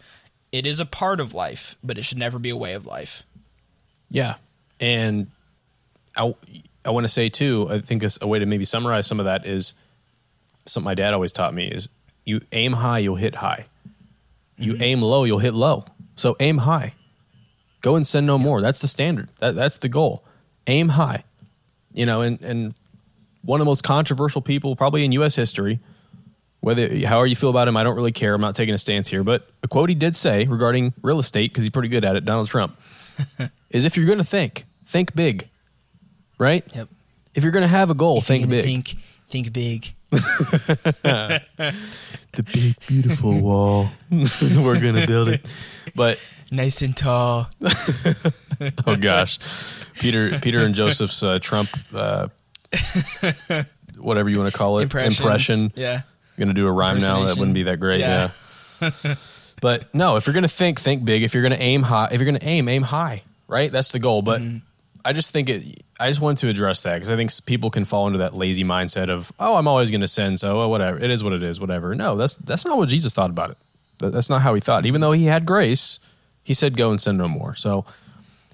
[0.52, 3.24] It is a part of life, but it should never be a way of life.
[4.10, 4.36] Yeah,
[4.80, 5.28] and
[6.18, 6.36] I
[6.84, 7.68] I want to say too.
[7.70, 9.76] I think a way to maybe summarize some of that is
[10.66, 11.88] something my dad always taught me: is
[12.26, 13.68] you aim high, you'll hit high.
[14.58, 14.84] You mm-hmm.
[14.84, 15.86] aim low, you'll hit low.
[16.16, 16.94] So aim high.
[17.82, 18.62] Go and sin no more.
[18.62, 19.30] That's the standard.
[19.40, 20.24] That that's the goal.
[20.68, 21.24] Aim high.
[21.94, 22.74] You know, and and
[23.44, 25.36] one of the most controversial people probably in U.S.
[25.36, 25.80] history.
[26.62, 28.36] Whether however you feel about him, I don't really care.
[28.36, 31.52] I'm not taking a stance here, but a quote he did say regarding real estate
[31.52, 32.24] because he's pretty good at it.
[32.24, 32.78] Donald Trump
[33.72, 35.50] is if you're going to think, think big,
[36.38, 36.64] right?
[36.76, 36.88] Yep.
[37.34, 38.64] If you're going to have a goal, think big.
[38.64, 38.96] Think,
[39.28, 39.94] think big.
[40.12, 41.42] the
[42.54, 43.90] big beautiful wall.
[44.12, 45.48] We're going to build it.
[45.96, 46.20] But
[46.52, 47.50] Nice and tall.
[48.86, 49.40] oh gosh,
[50.00, 52.28] Peter, Peter and Joseph's uh, Trump, uh,
[53.98, 55.72] whatever you want to call it, impression.
[55.76, 56.02] Yeah.
[56.38, 57.26] Going to do a rhyme now.
[57.26, 58.00] That wouldn't be that great.
[58.00, 58.32] Yeah.
[58.82, 59.16] Yeah.
[59.62, 61.24] but no, if you're going to think, think big.
[61.24, 63.22] If you're going to aim high, if you're going to aim, aim high.
[63.48, 63.72] Right.
[63.72, 64.22] That's the goal.
[64.22, 64.58] But Mm-hmm.
[65.04, 65.84] I just think it.
[66.00, 68.64] I just wanted to address that because I think people can fall into that lazy
[68.64, 71.00] mindset of, oh, I'm always going to sin, so oh, whatever.
[71.00, 71.60] It is what it is.
[71.60, 71.96] Whatever.
[71.96, 73.58] No, that's that's not what Jesus thought about it.
[73.98, 74.86] That's not how he thought.
[74.86, 76.00] Even though he had grace,
[76.52, 77.86] he said, "Go and sin no more." So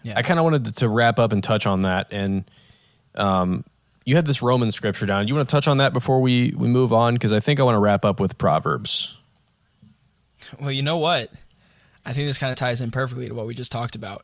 [0.03, 0.13] Yeah.
[0.15, 2.07] I kind of wanted to, to wrap up and touch on that.
[2.11, 2.45] And
[3.15, 3.63] um,
[4.05, 5.27] you had this Roman scripture down.
[5.27, 7.63] You want to touch on that before we we move on because I think I
[7.63, 9.17] want to wrap up with Proverbs.
[10.61, 11.31] Well, you know what?
[12.05, 14.23] I think this kind of ties in perfectly to what we just talked about.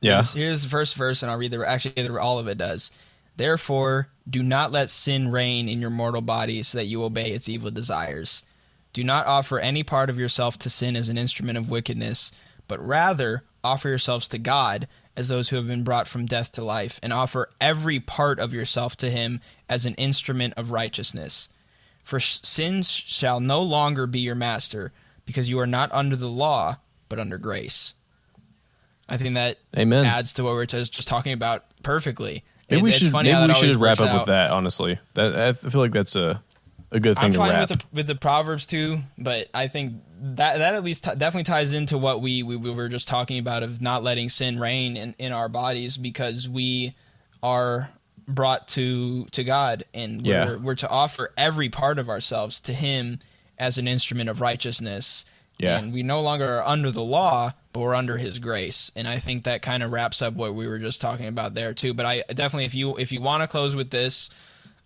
[0.00, 0.18] Yeah.
[0.18, 2.92] Here's, here's the first verse, and I'll read the actually all of it does.
[3.36, 7.48] Therefore, do not let sin reign in your mortal body, so that you obey its
[7.48, 8.44] evil desires.
[8.92, 12.32] Do not offer any part of yourself to sin as an instrument of wickedness,
[12.70, 16.64] but rather offer yourselves to God as those who have been brought from death to
[16.64, 21.48] life, and offer every part of yourself to Him as an instrument of righteousness.
[22.04, 24.92] For sin shall no longer be your master,
[25.26, 26.76] because you are not under the law,
[27.08, 27.94] but under grace.
[29.08, 30.04] I think that Amen.
[30.06, 32.44] adds to what we we're just, talking about perfectly.
[32.70, 34.52] Maybe It's- we it's should funny maybe we should wrap up with that.
[34.52, 36.40] Honestly, that I feel like that's a
[36.92, 37.68] a good thing I'm to fine wrap.
[37.70, 41.44] with the with the proverbs too, but I think that that at least t- definitely
[41.44, 44.96] ties into what we, we we were just talking about of not letting sin reign
[44.96, 46.96] in, in our bodies because we
[47.42, 47.90] are
[48.28, 50.56] brought to to God and we're Yeah.
[50.56, 53.20] we're to offer every part of ourselves to Him
[53.58, 55.24] as an instrument of righteousness.
[55.58, 55.76] Yeah.
[55.78, 58.90] And we no longer are under the law, but we're under His grace.
[58.96, 61.74] And I think that kind of wraps up what we were just talking about there
[61.74, 61.92] too.
[61.92, 64.30] But I definitely, if you if you want to close with this,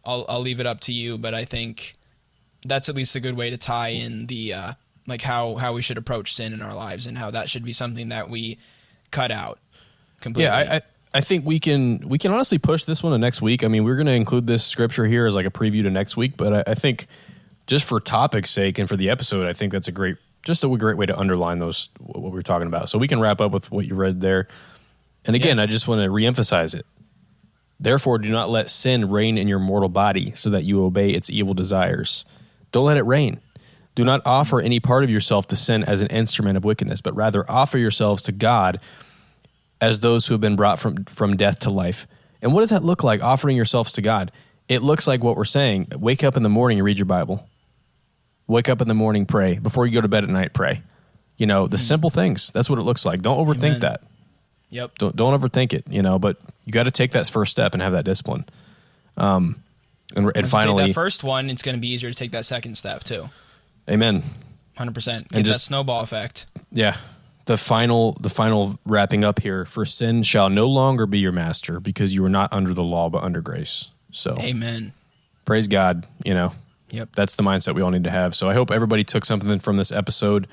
[0.06, 1.18] I'll I'll leave it up to you.
[1.18, 1.94] But I think
[2.64, 4.72] that's at least a good way to tie in the uh,
[5.06, 7.72] like how how we should approach sin in our lives and how that should be
[7.72, 8.58] something that we
[9.10, 9.58] cut out
[10.20, 10.44] completely.
[10.44, 10.82] Yeah, I, I
[11.14, 13.62] I think we can we can honestly push this one to next week.
[13.62, 16.16] I mean, we're going to include this scripture here as like a preview to next
[16.16, 17.06] week, but I, I think
[17.66, 20.68] just for topic's sake and for the episode, I think that's a great just a
[20.76, 22.90] great way to underline those what we're talking about.
[22.90, 24.48] So we can wrap up with what you read there.
[25.24, 25.62] And again, Yeah.
[25.62, 26.84] I just want to reemphasize it.
[27.78, 31.30] Therefore, do not let sin reign in your mortal body, so that you obey its
[31.30, 32.24] evil desires.
[32.72, 33.40] Don't let it reign.
[33.94, 37.14] Do not offer any part of yourself to sin as an instrument of wickedness, but
[37.14, 38.80] rather offer yourselves to God
[39.80, 42.06] as those who have been brought from, from death to life.
[42.42, 44.32] And what does that look like, offering yourselves to God?
[44.68, 45.88] It looks like what we're saying.
[45.96, 47.48] Wake up in the morning and read your Bible.
[48.46, 49.58] Wake up in the morning, pray.
[49.58, 50.82] Before you go to bed at night, pray.
[51.36, 51.82] You know, the hmm.
[51.82, 52.50] simple things.
[52.52, 53.22] That's what it looks like.
[53.22, 53.80] Don't overthink Amen.
[53.80, 54.02] that.
[54.70, 54.96] Yep.
[54.98, 57.82] Don't, don't overthink it, you know, but you got to take that first step and
[57.82, 58.44] have that discipline.
[59.16, 59.62] Um,
[60.16, 62.76] and, and finally, that first one, it's going to be easier to take that second
[62.76, 63.28] step too.
[63.88, 64.22] amen.
[64.76, 65.28] Hundred percent.
[65.32, 66.46] And just- that snowball effect.
[66.72, 66.96] Yeah.
[67.46, 71.78] The final the final wrapping up here for sin shall no longer be your master
[71.78, 73.90] because you are not under the law but under grace.
[74.12, 74.92] So Amen.
[75.44, 76.52] praise God, you know.
[76.90, 77.10] Yep.
[77.14, 78.34] That's the mindset we all need to have.
[78.34, 80.46] So I hope everybody took something from this episode.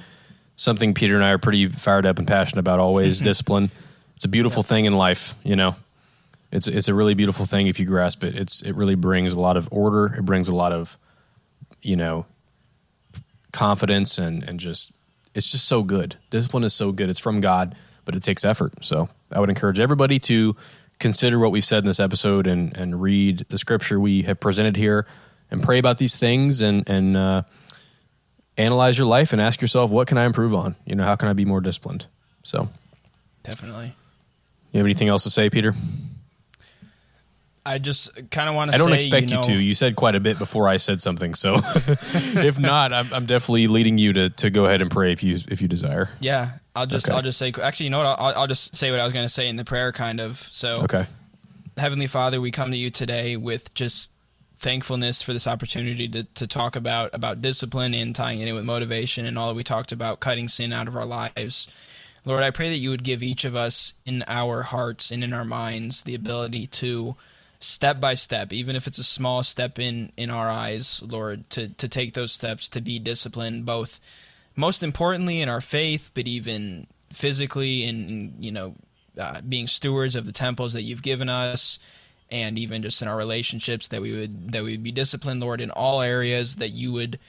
[0.57, 3.71] Something Peter and I are pretty fired up and passionate about always discipline.
[4.21, 5.75] It's a beautiful thing in life, you know.
[6.51, 8.35] It's it's a really beautiful thing if you grasp it.
[8.35, 10.13] It's it really brings a lot of order.
[10.15, 10.95] It brings a lot of,
[11.81, 12.27] you know,
[13.51, 14.93] confidence and and just
[15.33, 16.17] it's just so good.
[16.29, 17.09] Discipline is so good.
[17.09, 17.73] It's from God,
[18.05, 18.85] but it takes effort.
[18.85, 20.55] So I would encourage everybody to
[20.99, 24.75] consider what we've said in this episode and and read the scripture we have presented
[24.75, 25.07] here
[25.49, 27.41] and pray about these things and and uh,
[28.55, 30.75] analyze your life and ask yourself what can I improve on?
[30.85, 32.05] You know, how can I be more disciplined?
[32.43, 32.69] So
[33.43, 33.95] Definitely.
[34.71, 35.73] You have anything else to say, Peter?
[37.63, 38.75] I just kind of want to.
[38.75, 39.53] I don't say, expect you, know, to.
[39.53, 43.67] You said quite a bit before I said something, so if not, I'm, I'm definitely
[43.67, 46.09] leading you to, to go ahead and pray if you if you desire.
[46.19, 47.15] Yeah, I'll just Okay.
[47.15, 48.19] I'll just say actually, you know what?
[48.19, 50.37] I'll, I'll just say what I was going to say in the prayer, kind of.
[50.51, 51.05] So, Okay.
[51.77, 54.11] Heavenly Father, we come to you today with just
[54.57, 58.65] thankfulness for this opportunity to, to talk about about discipline and tying it in with
[58.65, 61.67] motivation and all that we talked about cutting sin out of our lives.
[62.23, 65.33] Lord, I pray that you would give each of us in our hearts and in
[65.33, 67.15] our minds the ability to
[67.59, 71.69] step by step, even if it's a small step in in our eyes, Lord, to
[71.69, 73.99] to take those steps to be disciplined, both
[74.55, 78.75] most importantly in our faith, but even physically in, you know
[79.17, 81.79] uh, being stewards of the temples that you've given us,
[82.29, 85.61] and even just in our relationships that we would that we would be disciplined, Lord,
[85.61, 87.19] in all areas that you would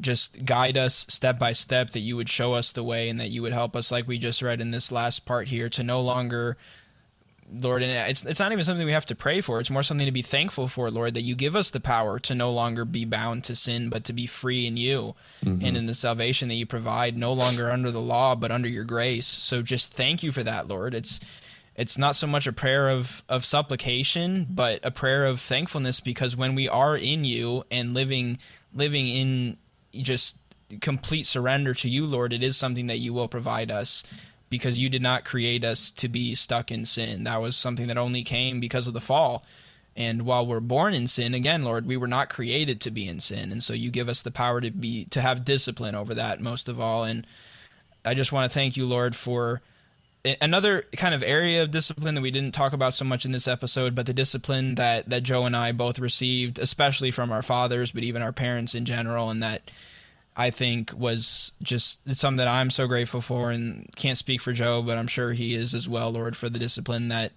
[0.00, 3.30] just guide us step by step that you would show us the way and that
[3.30, 6.00] you would help us like we just read in this last part here to no
[6.00, 6.56] longer
[7.52, 9.60] Lord, and it's it's not even something we have to pray for.
[9.60, 12.34] It's more something to be thankful for, Lord, that you give us the power to
[12.34, 15.64] no longer be bound to sin, but to be free in you mm-hmm.
[15.64, 18.84] and in the salvation that you provide, no longer under the law, but under your
[18.84, 19.26] grace.
[19.26, 20.94] So just thank you for that, Lord.
[20.94, 21.20] It's
[21.76, 26.34] it's not so much a prayer of, of supplication, but a prayer of thankfulness because
[26.34, 28.38] when we are in you and living
[28.74, 29.56] living in
[30.02, 30.38] just
[30.80, 34.02] complete surrender to you, Lord, it is something that you will provide us
[34.48, 37.24] because you did not create us to be stuck in sin.
[37.24, 39.44] That was something that only came because of the fall.
[39.96, 43.18] And while we're born in sin, again, Lord, we were not created to be in
[43.18, 43.50] sin.
[43.50, 46.68] And so you give us the power to be to have discipline over that most
[46.68, 47.04] of all.
[47.04, 47.26] And
[48.04, 49.62] I just want to thank you, Lord, for
[50.40, 53.48] another kind of area of discipline that we didn't talk about so much in this
[53.48, 57.92] episode, but the discipline that that Joe and I both received, especially from our fathers,
[57.92, 59.70] but even our parents in general, and that
[60.36, 64.82] I think was just something that I'm so grateful for, and can't speak for Joe,
[64.82, 67.32] but I'm sure he is as well, Lord, for the discipline that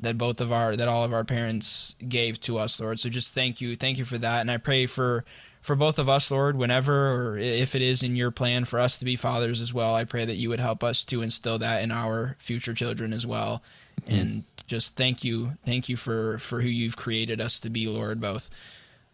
[0.00, 3.00] that both of our that all of our parents gave to us, Lord.
[3.00, 5.24] So just thank you, thank you for that, and I pray for
[5.64, 8.98] for both of us, Lord, whenever or if it is in your plan for us
[8.98, 11.82] to be fathers as well, I pray that you would help us to instill that
[11.82, 13.62] in our future children as well.
[14.06, 18.20] And just thank you, thank you for for who you've created us to be, Lord,
[18.20, 18.50] both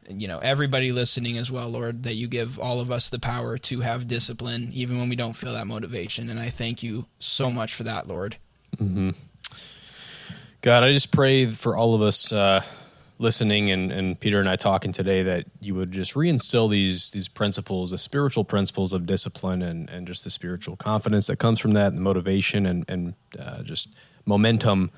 [0.09, 3.57] you know everybody listening as well lord that you give all of us the power
[3.57, 7.49] to have discipline even when we don't feel that motivation and i thank you so
[7.49, 8.37] much for that lord
[8.77, 9.15] Mhm.
[10.63, 12.63] God, I just pray for all of us uh,
[13.21, 17.29] listening and, and Peter and I talking today that you would just reinstill these these
[17.29, 21.75] principles, the spiritual principles of discipline and, and just the spiritual confidence that comes from
[21.75, 23.91] that, and motivation and, and uh, just
[24.25, 24.91] momentum.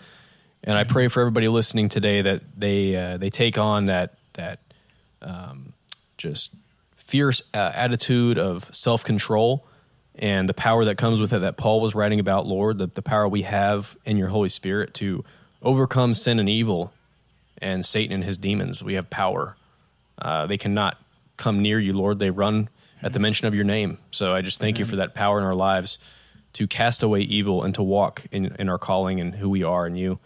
[0.63, 4.61] And I pray for everybody listening today that they uh, they take on that that
[5.21, 5.73] um,
[6.17, 6.55] just
[6.95, 9.67] fierce uh, attitude of self control
[10.15, 13.03] and the power that comes with it that Paul was writing about, Lord, the, the
[13.03, 15.25] power we have in your Holy Spirit to
[15.63, 16.93] overcome sin and evil
[17.63, 18.83] and Satan and his demons.
[18.83, 19.57] We have power.
[20.21, 20.99] Uh, they cannot
[21.37, 22.19] come near you, Lord.
[22.19, 22.69] They run
[23.03, 23.99] at the mention of your name.
[24.11, 25.99] So I just thank you for that power in our lives
[26.55, 29.87] to cast away evil and to walk in, in our calling and who we are
[29.87, 30.19] in you.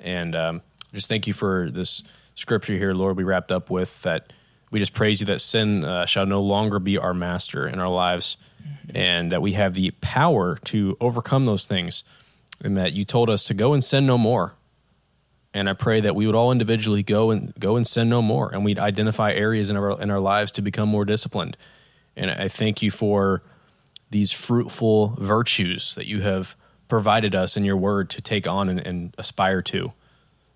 [0.00, 0.62] And um,
[0.92, 2.02] just thank you for this
[2.34, 4.32] scripture here, Lord, we wrapped up with that
[4.70, 7.88] we just praise you that sin uh, shall no longer be our master in our
[7.88, 8.36] lives
[8.94, 12.02] and that we have the power to overcome those things
[12.62, 14.54] and that you told us to go and sin no more
[15.56, 18.50] and I pray that we would all individually go and go and sin no more,
[18.52, 21.56] and we'd identify areas in our in our lives to become more disciplined.
[22.14, 23.42] And I thank you for
[24.10, 26.56] these fruitful virtues that you have
[26.88, 29.92] provided us in your word to take on and, and aspire to.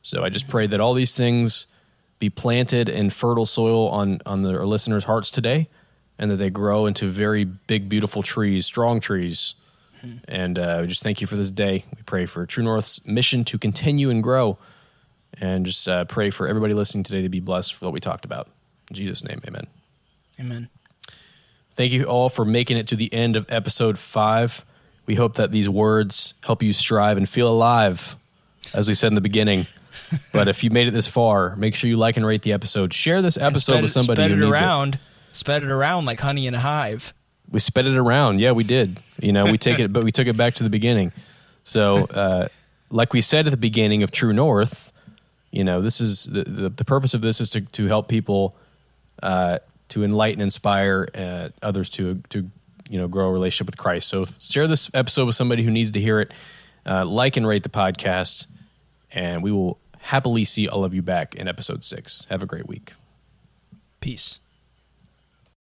[0.03, 1.67] So I just pray that all these things
[2.19, 5.69] be planted in fertile soil on on the, our listeners' hearts today,
[6.19, 9.55] and that they grow into very big, beautiful trees, strong trees.
[10.29, 11.85] And uh, we just thank you for this day.
[11.97, 14.59] We pray for True North's mission to continue and grow
[15.39, 18.25] and just uh, pray for everybody listening today to be blessed for what we talked
[18.25, 18.49] about.
[18.91, 19.67] In Jesus' name, amen.
[20.39, 20.69] amen
[21.75, 24.65] Thank you all for making it to the end of episode five.
[25.07, 28.17] We hope that these words help you strive and feel alive,
[28.75, 29.67] as we said in the beginning.
[30.33, 32.93] But if you made it this far, make sure you like and rate the episode.
[32.93, 34.99] Share this episode spread with somebody spread who it needs around
[35.33, 37.15] spread it around like honey in a hive.
[37.51, 38.41] We sped it around.
[38.41, 39.01] Yeah, we did.
[39.21, 41.13] You know, we take it, but we took it back to the beginning.
[41.65, 42.49] So uh,
[42.91, 44.90] like we said at the beginning of True North,
[45.51, 48.57] you know, this is the the, the purpose of this is to to help people
[49.23, 52.51] uh, to enlighten, inspire uh, others to to
[52.89, 54.09] you know grow a relationship with Christ.
[54.09, 56.33] So share this episode with somebody who needs to hear it.
[56.87, 58.47] Uh, like and rate the podcast,
[59.13, 62.27] and we will happily see all of you back in episode six.
[62.31, 62.95] Have a great week.
[64.01, 64.41] Peace.